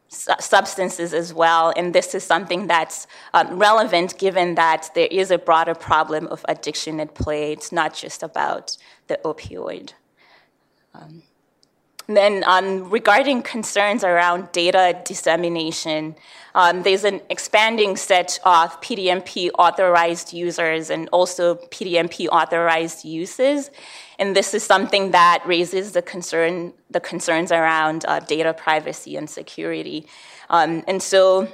[0.10, 1.72] su- substances as well.
[1.78, 6.46] And this is something that's um, relevant given that there is a broader problem of
[6.50, 7.54] addiction at play.
[7.54, 8.76] It's not just about
[9.08, 9.94] the opioid.
[10.94, 11.24] Um,
[12.16, 16.16] then, um, regarding concerns around data dissemination,
[16.56, 23.70] um, there's an expanding set of PDMP authorized users and also PDMP authorized uses.
[24.18, 29.30] And this is something that raises the concern, the concerns around uh, data privacy and
[29.30, 30.08] security.
[30.50, 31.48] Um, and so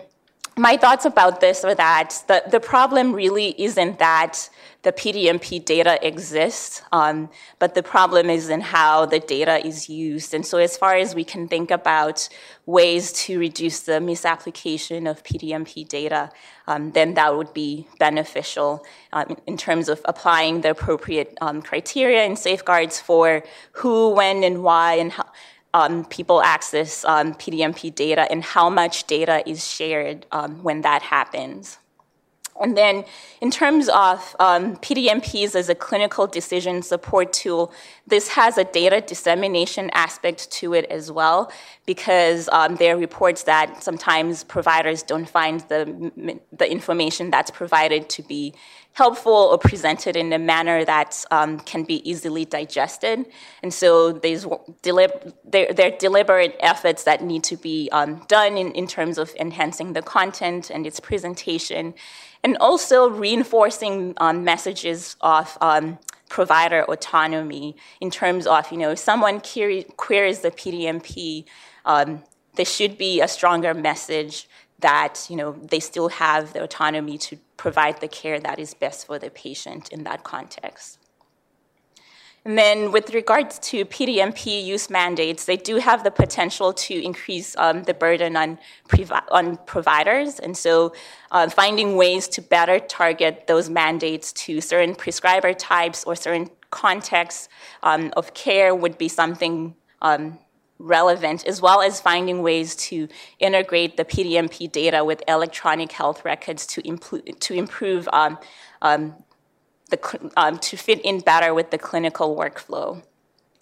[0.58, 4.50] my thoughts about this are that the, the problem really isn't that
[4.86, 10.32] the PDMP data exists, um, but the problem is in how the data is used.
[10.36, 12.30] And so, as far as we can think about
[12.68, 16.30] ways to reduce the misapplication of PDMP data,
[16.68, 22.24] um, then that would be beneficial um, in terms of applying the appropriate um, criteria
[22.24, 25.26] and safeguards for who, when, and why, and how
[25.74, 31.02] um, people access um, PDMP data and how much data is shared um, when that
[31.02, 31.80] happens.
[32.62, 33.04] And then,
[33.42, 37.74] in terms of um, PDMPs as a clinical decision support tool,
[38.08, 41.52] this has a data dissemination aspect to it as well,
[41.86, 48.08] because um, there are reports that sometimes providers don't find the, the information that's provided
[48.10, 48.54] to be
[48.96, 53.26] helpful or presented in a manner that um, can be easily digested.
[53.62, 58.58] And so there's delib- there, there are deliberate efforts that need to be um, done
[58.58, 61.94] in, in terms of enhancing the content and its presentation
[62.46, 65.98] and also reinforcing um, messages of um,
[66.30, 71.46] provider autonomy in terms of, you know, if someone query, queries the PDMP,
[71.86, 72.22] um,
[72.54, 74.48] there should be a stronger message
[74.78, 79.08] that, you know, they still have the autonomy to provide the care that is best
[79.08, 81.00] for the patient in that context.
[82.46, 87.58] And then, with regards to PDMP use mandates, they do have the potential to increase
[87.58, 88.60] um, the burden on,
[89.32, 90.38] on providers.
[90.38, 90.94] And so,
[91.32, 97.50] uh, finding ways to better target those mandates to certain prescriber types or certain contexts
[97.82, 99.74] um, of care would be something
[100.04, 100.38] um,
[100.78, 103.08] relevant, as well as finding ways to
[103.40, 108.38] integrate the PDMP data with electronic health records to, impl- to improve um,
[108.84, 109.16] um,
[109.90, 113.02] the, um, to fit in better with the clinical workflow.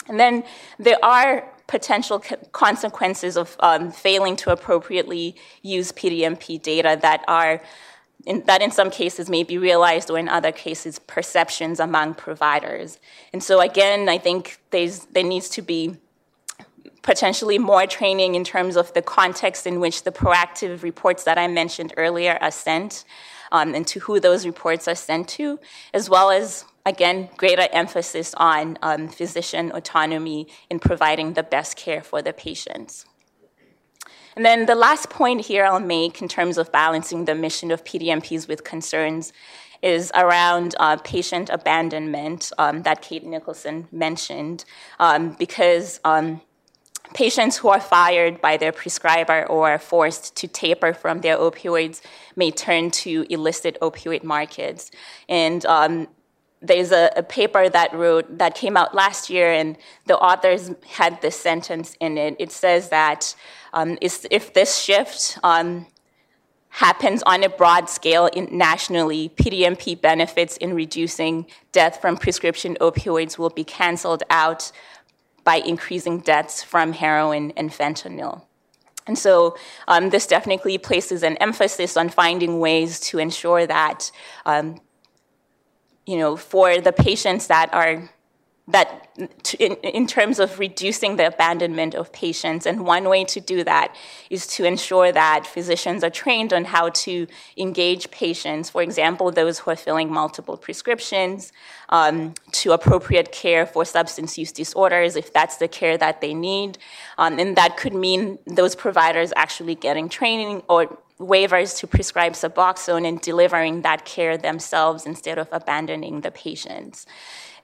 [0.08, 0.44] And then
[0.80, 2.22] there are potential
[2.52, 7.62] consequences of um, failing to appropriately use PDMP data that are
[8.26, 13.00] in, that in some cases may be realized or in other cases perceptions among providers.
[13.34, 15.98] And so again, I think there's, there needs to be
[17.04, 21.48] potentially more training in terms of the context in which the proactive reports that I
[21.48, 23.06] mentioned earlier are sent
[23.52, 25.60] um, and to who those reports are sent to,
[25.94, 32.02] as well as, again, greater emphasis on um, physician autonomy in providing the best care
[32.02, 33.06] for the patients.
[34.36, 37.84] And then the last point here I'll make in terms of balancing the mission of
[37.84, 39.32] PDMPs with concerns
[39.84, 44.64] is around uh, patient abandonment um, that Kate Nicholson mentioned,
[45.00, 46.42] um, because um,
[47.14, 52.02] patients who are fired by their prescriber or forced to taper from their opioids
[52.36, 54.92] may turn to illicit opioid markets.
[55.30, 56.08] And um,
[56.62, 61.22] there's a, a, paper that wrote that came out last year, and the authors had
[61.22, 62.36] this sentence in it.
[62.40, 63.36] It says that
[63.74, 65.86] um, if this shift um,
[66.70, 73.52] happens on a broad scale nationally, PDMP benefits in reducing death from prescription opioids will
[73.52, 74.72] be canceled out
[75.44, 78.44] by increasing deaths from heroin and fentanyl.
[79.06, 79.58] And so
[79.88, 84.12] um, this definitely places an emphasis on finding ways to ensure that,
[84.46, 84.80] um,
[86.06, 88.10] you know, for the patients that are
[88.68, 89.10] that
[89.60, 92.66] in, in, terms of reducing the abandonment of patients.
[92.66, 93.94] And one way to do that
[94.30, 97.28] is to ensure that physicians are trained on how to
[97.58, 101.52] engage patients, for example, those who are filling multiple prescriptions,
[101.90, 106.78] um, to appropriate care for substance use disorders, if that's the care that they need.
[107.18, 113.08] Um, and that could mean those providers actually getting training or waivers to prescribe Suboxone
[113.08, 117.06] and delivering that care themselves instead of abandoning the patients.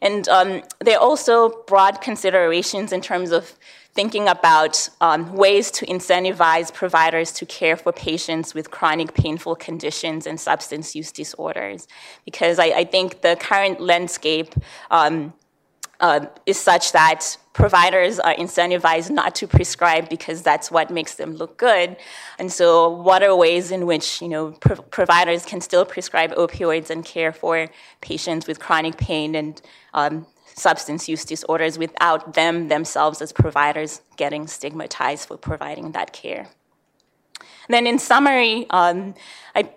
[0.02, 3.56] And um, there are also broad considerations in terms of
[3.94, 10.26] thinking about um, ways to incentivize providers to care for patients with chronic painful conditions
[10.26, 11.88] and substance use disorders.
[12.24, 14.54] Because I, I think the current landscape
[14.92, 15.34] um,
[16.00, 21.36] uh, is such that providers are incentivized not to prescribe because that's what makes them
[21.36, 21.98] look good.
[22.38, 26.90] And so, what are ways in which you know pro- providers can still prescribe opioids
[26.90, 27.70] and care for
[28.02, 29.62] patients with chronic pain and
[29.94, 36.48] um, substance use disorders without them themselves as providers getting stigmatized for providing that care?
[37.68, 39.16] And then, in summary, um,
[39.54, 39.70] I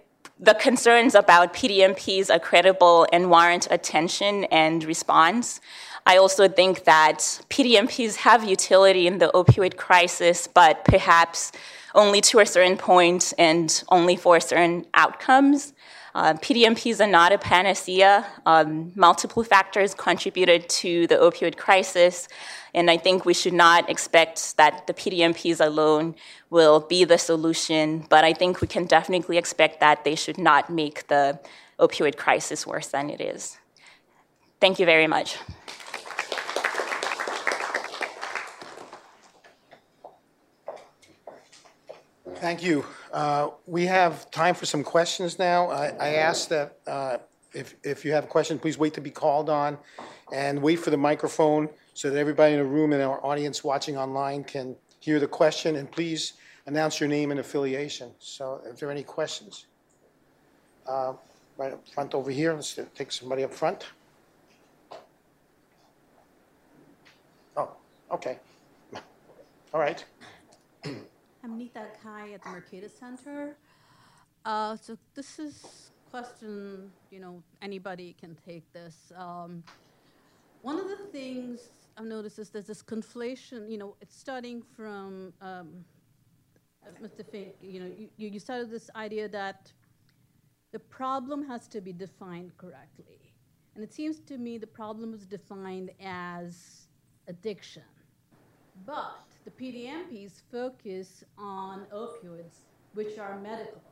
[0.42, 5.60] the concerns about PDMPs are credible and warrant attention and response.
[6.04, 7.18] I also think that
[7.48, 11.52] PDMPs have utility in the opioid crisis, but perhaps
[11.94, 15.72] only to a certain point and only for certain outcomes.
[16.14, 18.26] Uh, PDMPs are not a panacea.
[18.44, 22.28] Um, multiple factors contributed to the opioid crisis,
[22.74, 26.14] and I think we should not expect that the PDMPs alone
[26.50, 30.68] will be the solution, but I think we can definitely expect that they should not
[30.68, 31.40] make the
[31.78, 33.56] opioid crisis worse than it is.
[34.60, 35.38] Thank you very much.
[42.42, 42.84] Thank you.
[43.12, 45.68] Uh, we have time for some questions now.
[45.68, 47.18] I, I ask that uh,
[47.52, 49.78] if, if you have a question, please wait to be called on
[50.32, 53.96] and wait for the microphone so that everybody in the room and our audience watching
[53.96, 55.76] online can hear the question.
[55.76, 56.32] And please
[56.66, 58.10] announce your name and affiliation.
[58.18, 59.66] So, if there are any questions,
[60.88, 61.12] uh,
[61.56, 63.86] right up front over here, let's take somebody up front.
[67.56, 67.70] Oh,
[68.10, 68.40] okay.
[69.72, 70.04] All right.
[71.62, 73.56] I'm Nita Kai at the Mercatus Center.
[74.44, 79.12] Uh, so this is question, you know, anybody can take this.
[79.16, 79.62] Um,
[80.62, 85.32] one of the things I've noticed is there's this conflation, you know, it's starting from,
[85.40, 85.84] um,
[87.00, 87.24] Mr.
[87.24, 89.72] Fink, you know, you, you started this idea that
[90.72, 93.20] the problem has to be defined correctly.
[93.76, 96.88] And it seems to me the problem is defined as
[97.28, 97.84] addiction.
[98.84, 102.60] But the PDMPs focus on opioids,
[102.94, 103.82] which are medical.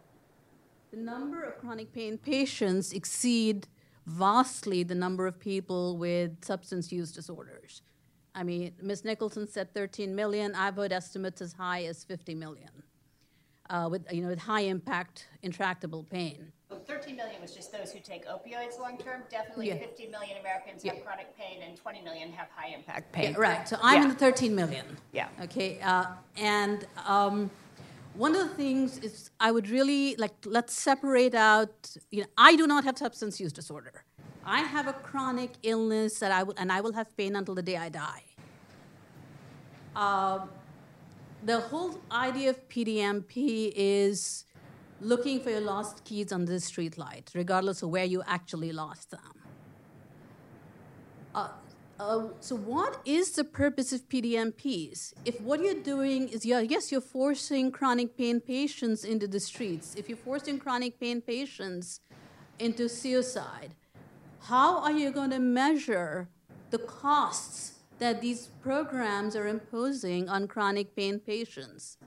[0.90, 3.66] The number of chronic pain patients exceed
[4.06, 7.82] vastly the number of people with substance use disorders.
[8.34, 9.04] I mean, Ms.
[9.04, 10.54] Nicholson said 13 million.
[10.54, 12.70] I've heard estimates as high as 50 million,
[13.68, 16.52] uh, with you know with high impact intractable pain.
[16.90, 19.22] 13 million was just those who take opioids long term.
[19.30, 19.78] Definitely Yeah.
[19.78, 20.94] 50 million Americans Yeah.
[20.94, 23.32] have chronic pain, and 20 million have high impact pain.
[23.32, 23.68] Yeah, right.
[23.68, 24.98] So I'm in the 13 million.
[25.12, 25.28] Yeah.
[25.42, 25.80] Okay.
[25.80, 26.06] Uh,
[26.36, 27.50] and um,
[28.14, 31.96] one of the things is I would really like let's separate out.
[32.10, 34.04] You know, I do not have substance use disorder.
[34.44, 37.62] I have a chronic illness that I will, and I will have pain until the
[37.62, 38.24] day I die.
[39.94, 40.48] Um,
[41.44, 44.44] the whole idea of PDMP is
[45.00, 49.10] looking for your lost keys under the street light, regardless of where you actually lost
[49.10, 49.34] them.
[51.34, 51.48] Uh,
[51.98, 55.12] uh, so, what is the purpose of PDMPs?
[55.24, 59.94] If what you're doing is, yeah, yes, you're forcing chronic pain patients into the streets.
[59.96, 62.00] If you're forcing chronic pain patients
[62.58, 63.74] into suicide,
[64.44, 66.28] how are you going to measure
[66.70, 71.98] the costs that these programs are imposing on chronic pain patients?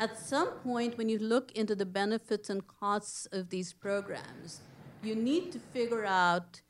[0.00, 4.60] At some point, when you look into the benefits and costs of these programs,
[5.02, 6.62] you need to figure out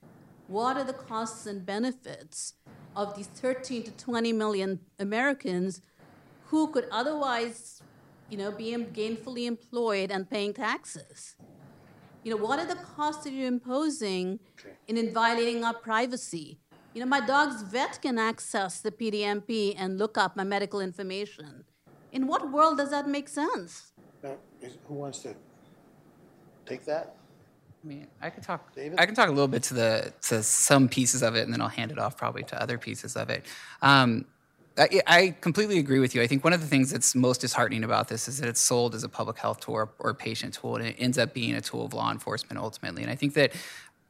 [0.48, 2.54] what are the costs and benefits
[2.96, 5.80] of these 13 to 20 million Americans
[6.46, 7.80] who could otherwise,
[8.28, 11.36] you know, be gainfully employed and paying taxes.
[12.24, 14.40] You know, what are the costs that you're imposing
[14.88, 16.58] in, in violating our privacy?
[16.94, 21.64] You know, my dog's vet can access the PDMP and look up my medical information.
[22.12, 23.92] In what world does that make sense?
[24.22, 25.34] Now, is- Who wants to
[26.66, 27.14] take that?
[27.82, 28.74] I mean, I could talk.
[28.74, 29.00] David?
[29.00, 31.62] I can talk a little bit to the to some pieces of it, and then
[31.62, 33.46] I'll hand it off probably to other pieces of it.
[33.80, 34.26] Um,
[34.76, 36.22] I, I completely agree with you.
[36.22, 38.94] I think one of the things that's most disheartening about this is that it's sold
[38.94, 41.60] as a public health tool or, or patient tool, and it ends up being a
[41.60, 43.02] tool of law enforcement ultimately.
[43.02, 43.52] And I think that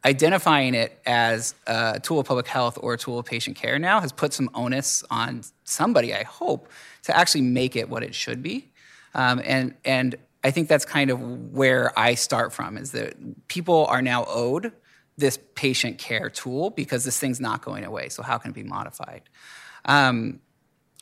[0.05, 4.01] identifying it as a tool of public health or a tool of patient care now
[4.01, 6.69] has put some onus on somebody, I hope,
[7.03, 8.71] to actually make it what it should be.
[9.15, 11.21] Um, and and I think that's kind of
[11.53, 14.73] where I start from is that people are now owed
[15.19, 18.09] this patient care tool because this thing's not going away.
[18.09, 19.23] So how can it be modified?
[19.85, 20.41] Um,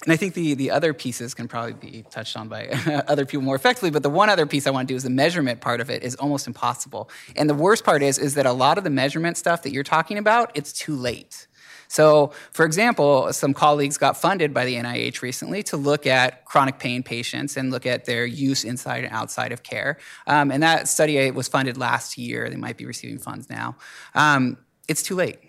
[0.04, 2.68] and I think the, the other pieces can probably be touched on by
[3.08, 3.90] other people more effectively.
[3.90, 6.04] But the one other piece I want to do is the measurement part of it
[6.04, 7.10] is almost impossible.
[7.34, 9.82] And the worst part is, is that a lot of the measurement stuff that you're
[9.82, 11.48] talking about, it's too late.
[11.88, 16.78] So, for example, some colleagues got funded by the NIH recently to look at chronic
[16.78, 19.96] pain patients and look at their use inside and outside of care.
[20.26, 22.48] Um, and that study was funded last year.
[22.50, 23.76] They might be receiving funds now.
[24.14, 25.47] Um, it's too late.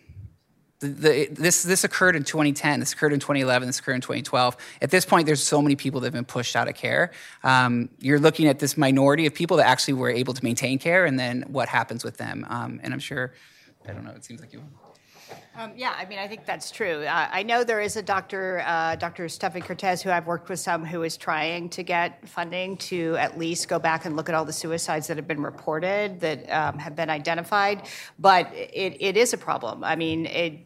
[0.82, 4.56] The, this, this occurred in 2010, this occurred in 2011, this occurred in 2012.
[4.82, 7.12] At this point, there's so many people that have been pushed out of care.
[7.44, 11.06] Um, you're looking at this minority of people that actually were able to maintain care,
[11.06, 12.46] and then what happens with them.
[12.50, 13.34] Um, and I'm sure,
[13.88, 14.64] I don't know, it seems like you.
[15.56, 17.04] Um, yeah, I mean, I think that's true.
[17.04, 19.28] Uh, I know there is a doctor, uh, Dr.
[19.28, 23.38] Stefan Kertesz, who I've worked with some, who is trying to get funding to at
[23.38, 26.80] least go back and look at all the suicides that have been reported that um,
[26.80, 27.88] have been identified.
[28.18, 29.84] But it, it is a problem.
[29.84, 30.60] I mean, it,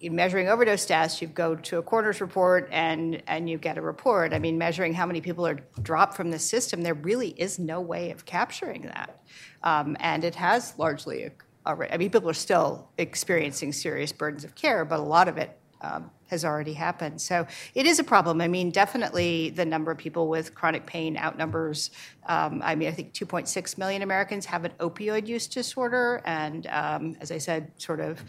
[0.00, 3.82] in measuring overdose deaths, you go to a coroner's report and and you get a
[3.82, 4.32] report.
[4.32, 7.80] I mean, measuring how many people are dropped from the system, there really is no
[7.80, 9.22] way of capturing that,
[9.62, 11.30] um, and it has largely
[11.68, 11.92] already.
[11.92, 15.56] I mean, people are still experiencing serious burdens of care, but a lot of it
[15.80, 17.20] um, has already happened.
[17.20, 18.40] So it is a problem.
[18.40, 21.90] I mean, definitely the number of people with chronic pain outnumbers.
[22.26, 27.16] Um, I mean, I think 2.6 million Americans have an opioid use disorder, and um,
[27.20, 28.22] as I said, sort of.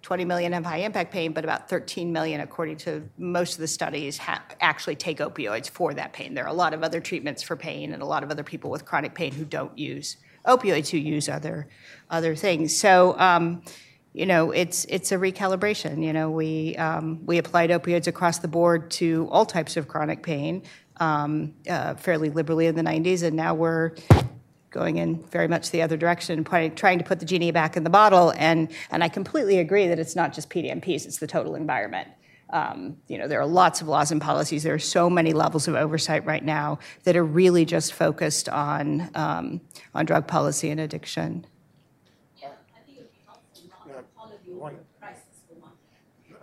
[0.00, 3.66] 20 million have high impact pain, but about 13 million, according to most of the
[3.66, 6.34] studies, ha- actually take opioids for that pain.
[6.34, 8.70] There are a lot of other treatments for pain, and a lot of other people
[8.70, 10.16] with chronic pain who don't use
[10.46, 11.68] opioids who use other
[12.10, 12.76] other things.
[12.76, 13.18] So.
[13.18, 13.62] Um,
[14.14, 16.02] you know, it's it's a recalibration.
[16.02, 20.24] You know, we um, we applied opioids across the board to all types of chronic
[20.24, 20.64] pain
[21.00, 23.92] um, uh, fairly liberally in the 90s, and now we're
[24.70, 27.90] going in very much the other direction, trying to put the genie back in the
[27.90, 28.32] bottle.
[28.36, 32.08] And and I completely agree that it's not just PDMPs; it's the total environment.
[32.50, 34.62] Um, you know, there are lots of laws and policies.
[34.62, 39.10] There are so many levels of oversight right now that are really just focused on
[39.14, 39.60] um,
[39.94, 41.46] on drug policy and addiction.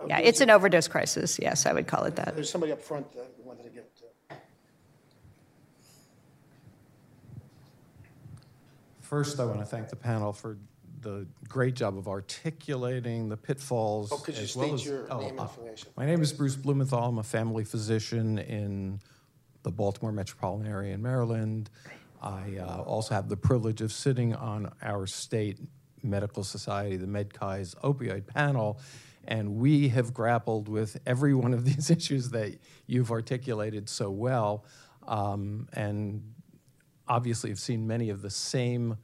[0.08, 1.38] Yeah, it's an overdose crisis.
[1.40, 2.34] Yes, I would call it that.
[2.34, 3.90] There's somebody up front that wanted to get.
[4.30, 4.34] uh,
[9.00, 10.58] First, I want to thank the panel for
[11.06, 14.10] the great job of articulating the pitfalls.
[14.10, 15.48] Oh, could you as well state as- your oh, name and uh?
[15.96, 16.98] My name is Bruce Blumenthal.
[16.98, 18.98] I'm a family physician in
[19.62, 21.70] the Baltimore metropolitan area in Maryland.
[22.20, 25.60] I uh, also have the privilege of sitting on our state
[26.02, 28.80] medical society, the MedChi's opioid panel,
[29.28, 32.58] and we have grappled with every one of these issues that
[32.88, 34.64] you've articulated so well,
[35.06, 36.34] um, and
[37.06, 38.96] obviously have seen many of the same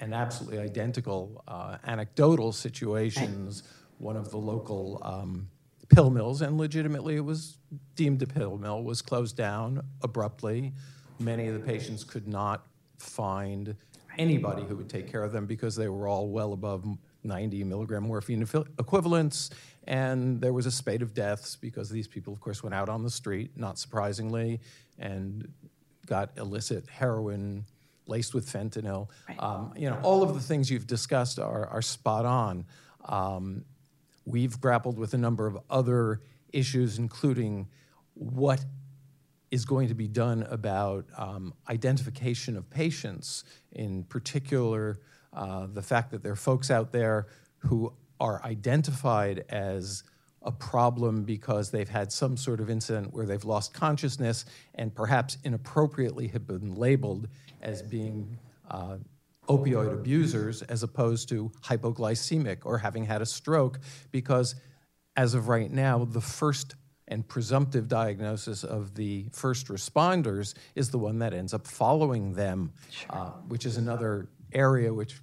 [0.00, 3.62] and absolutely identical uh, anecdotal situations.
[3.98, 5.48] One of the local um,
[5.90, 7.58] pill mills, and legitimately it was
[7.94, 10.72] deemed a pill mill, was closed down abruptly.
[11.18, 12.66] Many of the patients could not
[12.98, 13.76] find
[14.18, 16.84] anybody who would take care of them because they were all well above
[17.22, 18.46] 90 milligram morphine
[18.78, 19.50] equivalents.
[19.84, 23.02] And there was a spate of deaths because these people, of course, went out on
[23.02, 24.60] the street, not surprisingly,
[24.98, 25.52] and
[26.06, 27.64] got illicit heroin
[28.10, 29.08] laced with fentanyl.
[29.38, 32.66] Um, you know, all of the things you've discussed are, are spot on.
[33.06, 33.64] Um,
[34.24, 36.20] we've grappled with a number of other
[36.52, 37.68] issues, including
[38.14, 38.64] what
[39.50, 45.00] is going to be done about um, identification of patients, in particular,
[45.32, 47.26] uh, the fact that there are folks out there
[47.58, 50.04] who are identified as
[50.42, 55.36] a problem because they've had some sort of incident where they've lost consciousness and perhaps
[55.44, 57.28] inappropriately have been labeled
[57.62, 58.38] as being
[58.70, 58.96] uh,
[59.48, 63.80] opioid abusers as opposed to hypoglycemic or having had a stroke
[64.12, 64.54] because
[65.16, 66.76] as of right now the first
[67.08, 72.72] and presumptive diagnosis of the first responders is the one that ends up following them,
[73.10, 75.20] uh, which is another area which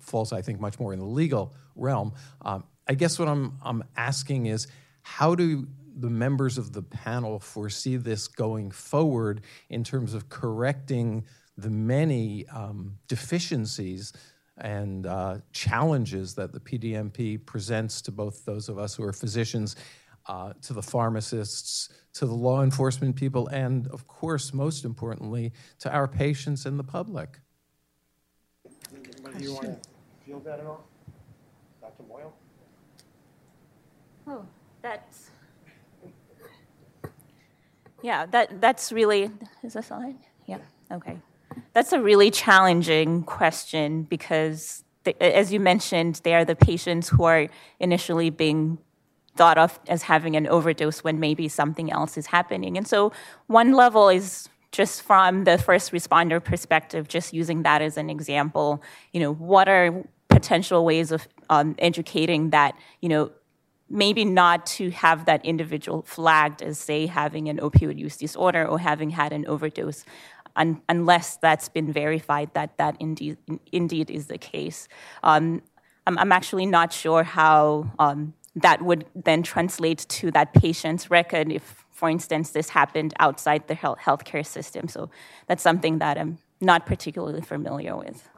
[0.00, 2.14] falls, I think, much more in the legal realm.
[2.42, 4.68] Um, I guess what I'm, I'm asking is
[5.02, 5.66] how do
[5.96, 11.24] the members of the panel foresee this going forward in terms of correcting
[11.56, 14.12] the many um, deficiencies
[14.58, 19.76] and uh, challenges that the PDMP presents to both those of us who are physicians,
[20.26, 25.92] uh, to the pharmacists, to the law enforcement people, and of course, most importantly, to
[25.92, 27.38] our patients and the public.
[28.92, 29.76] Do you want to
[30.24, 30.86] field that at all?
[31.80, 32.02] Dr.
[32.08, 32.32] Moyle?
[34.26, 34.44] Oh,
[34.82, 35.30] that's.
[38.02, 39.30] Yeah, that, that's really,
[39.62, 40.18] is this on?
[40.46, 40.58] Yeah,
[40.90, 41.18] okay.
[41.72, 44.84] That's a really challenging question because,
[45.20, 47.48] as you mentioned, they are the patients who are
[47.80, 48.78] initially being
[49.36, 52.76] thought of as having an overdose when maybe something else is happening.
[52.76, 53.12] And so,
[53.46, 58.82] one level is just from the first responder perspective, just using that as an example,
[59.12, 63.30] you know, what are potential ways of um, educating that, you know,
[63.88, 68.78] maybe not to have that individual flagged as, say, having an opioid use disorder or
[68.78, 70.04] having had an overdose,
[70.56, 73.36] un- unless that's been verified that that indeed,
[73.72, 74.88] indeed is the case.
[75.22, 75.62] Um,
[76.06, 81.52] I'm, I'm, actually not sure how um, that would then translate to that patient's record
[81.52, 84.86] if for instance, this happened outside the health healthcare system.
[84.86, 85.08] So
[85.46, 88.28] that's something that I'm not particularly familiar with.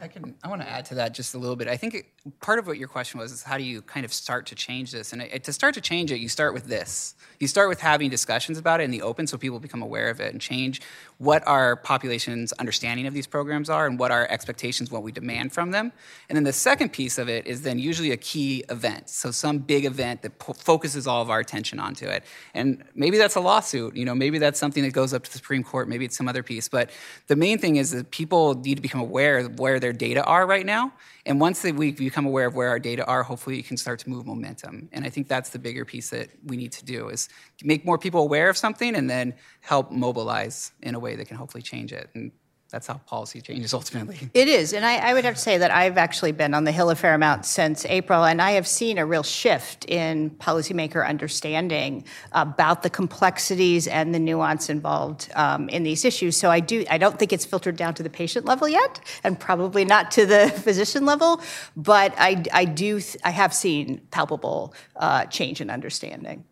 [0.00, 0.34] I can.
[0.42, 1.68] I want to add to that just a little bit.
[1.68, 2.06] I think it,
[2.40, 4.92] part of what your question was is how do you kind of start to change
[4.92, 5.12] this?
[5.12, 7.14] And it, to start to change it, you start with this.
[7.40, 10.20] You start with having discussions about it in the open, so people become aware of
[10.20, 10.80] it and change
[11.18, 15.52] what our population's understanding of these programs are and what our expectations, what we demand
[15.52, 15.92] from them.
[16.28, 19.08] And then the second piece of it is then usually a key event.
[19.08, 22.24] So some big event that po- focuses all of our attention onto it.
[22.54, 23.96] And maybe that's a lawsuit.
[23.96, 25.88] You know, maybe that's something that goes up to the Supreme Court.
[25.88, 26.68] Maybe it's some other piece.
[26.68, 26.90] But
[27.26, 30.46] the main thing is that people need to become aware of where their data are
[30.46, 30.92] right now.
[31.24, 34.10] And once we become aware of where our data are, hopefully you can start to
[34.10, 34.90] move momentum.
[34.92, 37.30] And I think that's the bigger piece that we need to do is
[37.64, 41.38] make more people aware of something and then help mobilize in a way that can
[41.38, 42.10] hopefully change it.
[42.14, 42.32] And
[42.70, 44.28] that's how policy changes ultimately.
[44.34, 46.72] It is, and I, I, would have to say that I've actually been on the
[46.72, 51.06] Hill a fair amount since April, and I have seen a real shift in policymaker
[51.06, 56.36] understanding about the complexities and the nuance involved um, in these issues.
[56.36, 59.40] So I do, I don't think it's filtered down to the patient level yet, and
[59.40, 61.40] probably not to the physician level,
[61.74, 66.44] but I, I do, I have seen palpable uh, change in understanding.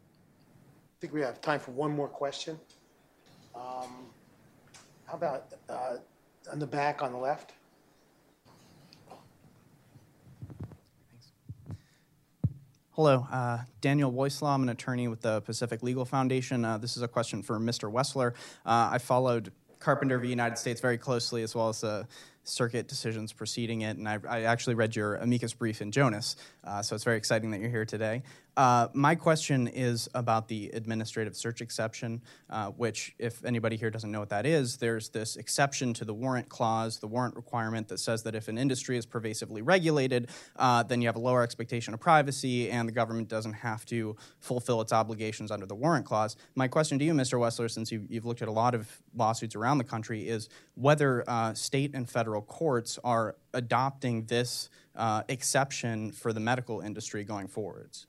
[0.96, 2.58] I think we have time for one more question.
[5.06, 5.96] How about uh,
[6.50, 7.52] on the back on the left?
[12.90, 14.54] Hello, uh, Daniel Woislaw.
[14.54, 16.64] I'm an attorney with the Pacific Legal Foundation.
[16.64, 17.92] Uh, this is a question for Mr.
[17.92, 18.32] Wessler.
[18.64, 20.28] Uh, I followed Carpenter v.
[20.28, 22.08] United States very closely, as well as the
[22.42, 26.80] circuit decisions preceding it, and I, I, actually read your amicus brief in Jonas, uh,
[26.80, 28.22] so it's very exciting that you're here today.
[28.56, 34.10] Uh, my question is about the administrative search exception, uh, which, if anybody here doesn't
[34.10, 37.98] know what that is, there's this exception to the warrant clause, the warrant requirement that
[37.98, 41.92] says that if an industry is pervasively regulated, uh, then you have a lower expectation
[41.92, 46.36] of privacy and the government doesn't have to fulfill its obligations under the warrant clause.
[46.54, 47.38] My question to you, Mr.
[47.38, 51.28] Wessler, since you've, you've looked at a lot of lawsuits around the country, is whether
[51.28, 57.48] uh, state and federal courts are adopting this uh, exception for the medical industry going
[57.48, 58.06] forwards?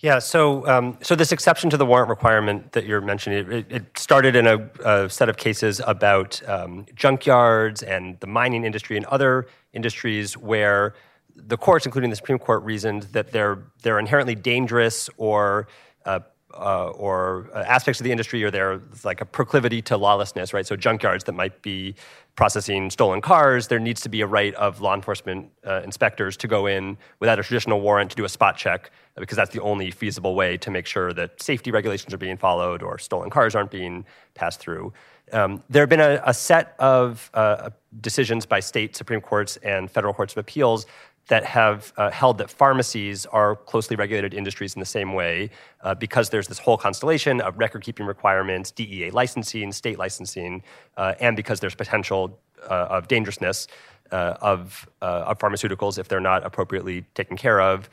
[0.00, 3.98] Yeah, so um, so this exception to the warrant requirement that you're mentioning, it, it
[3.98, 9.04] started in a, a, set of cases about um, junkyards and the mining industry and
[9.06, 10.94] other industries where
[11.34, 15.66] the courts, including the Supreme Court, reasoned that they're they're inherently dangerous or
[16.04, 16.20] uh,
[16.54, 20.66] uh, or uh, aspects of the industry or there's like a proclivity to lawlessness, right?
[20.66, 21.94] So junkyards that might be
[22.36, 26.48] processing stolen cars, there needs to be a right of law enforcement uh, inspectors to
[26.48, 29.90] go in without a traditional warrant to do a spot check because that's the only
[29.90, 33.70] feasible way to make sure that safety regulations are being followed or stolen cars aren't
[33.70, 34.04] being
[34.34, 34.92] passed through.
[35.32, 37.70] Um, there have been a, a set of uh,
[38.00, 40.86] decisions by state Supreme Courts and federal courts of appeals
[41.28, 45.50] that have uh, held that pharmacies are closely regulated industries in the same way
[45.82, 50.62] uh, because there's this whole constellation of record keeping requirements, DEA licensing, state licensing,
[50.96, 52.38] uh, and because there's potential
[52.68, 53.68] uh, of dangerousness
[54.10, 57.88] uh, of, uh, of pharmaceuticals if they're not appropriately taken care of.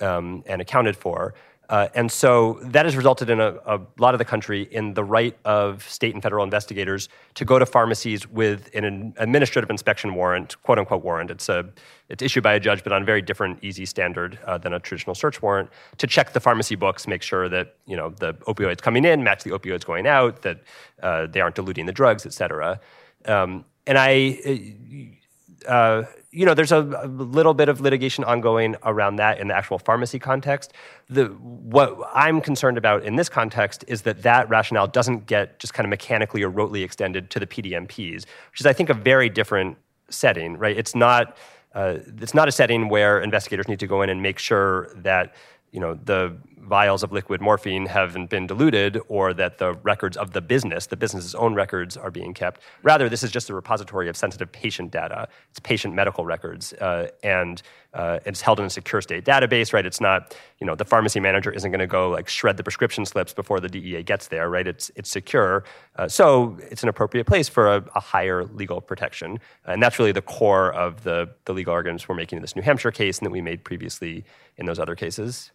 [0.00, 1.34] um, and accounted for.
[1.70, 5.04] Uh, and so that has resulted in a, a, lot of the country in the
[5.04, 10.60] right of state and federal investigators to go to pharmacies with an administrative inspection warrant,
[10.64, 11.30] quote unquote warrant.
[11.30, 11.70] It's a
[12.08, 14.80] it's issued by a judge, but on a very different, easy standard uh, than a
[14.80, 18.82] traditional search warrant, to check the pharmacy books, make sure that you know the opioids
[18.82, 20.62] coming in match the opioids going out, that
[21.04, 22.80] uh, they aren't diluting the drugs, et cetera.
[23.26, 25.16] Um, and I
[25.66, 29.54] uh, you know, there's a, a, little bit of litigation ongoing around that in the
[29.54, 30.72] actual pharmacy context.
[31.08, 35.74] The, what I'm concerned about in this context is that that rationale doesn't get just
[35.74, 39.28] kind of mechanically or rotely extended to the PDMPs, which is, I think, a very
[39.28, 39.76] different
[40.08, 40.76] setting, right?
[40.76, 41.36] It's not,
[41.74, 45.34] uh, it's not a setting where investigators need to go in and make sure that
[45.72, 50.32] you know the vials of liquid morphine haven't been diluted or that the records of
[50.32, 52.60] the business, the business's own records, are being kept.
[52.82, 55.28] Rather, this is just a repository of sensitive patient data.
[55.50, 57.62] It's patient medical records, uh, and
[57.92, 59.84] uh, it's held in a secure state database, right?
[59.84, 63.04] It's not, you know, the pharmacy manager isn't going to go like shred the prescription
[63.04, 64.66] slips before the DEA gets there, right?
[64.66, 65.64] It's it's secure,
[65.96, 70.12] uh, so it's an appropriate place for a, a, higher legal protection, and that's really
[70.12, 73.26] the core of the the legal arguments we're making in this New Hampshire case and
[73.26, 74.24] that we made previously
[74.56, 75.50] in those other cases.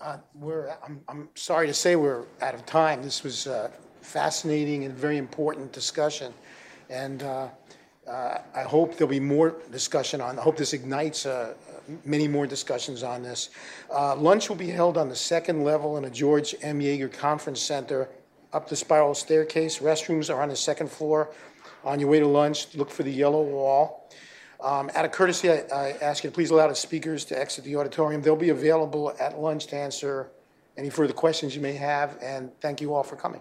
[0.00, 3.02] Uh, we're, I'm, I'm sorry to say we're out of time.
[3.02, 3.70] This was a
[4.00, 6.32] fascinating and very important discussion.
[6.88, 7.48] And uh,
[8.08, 11.54] uh, I hope there'll be more discussion on, I hope this ignites uh,
[12.06, 13.50] many more discussions on this.
[13.94, 16.80] Uh, lunch will be held on the second level in a George M.
[16.80, 18.08] Yeager Conference Center
[18.54, 19.80] up the spiral staircase.
[19.80, 21.34] Restrooms are on the second floor.
[21.84, 24.05] On your way to lunch, look for the yellow wall.
[24.60, 27.64] Um, out of courtesy, I, I, ask you to please allow the speakers to exit
[27.64, 28.22] the auditorium.
[28.22, 30.30] They'll be available at lunch to answer
[30.76, 33.40] any further questions you may have, and thank you all for coming.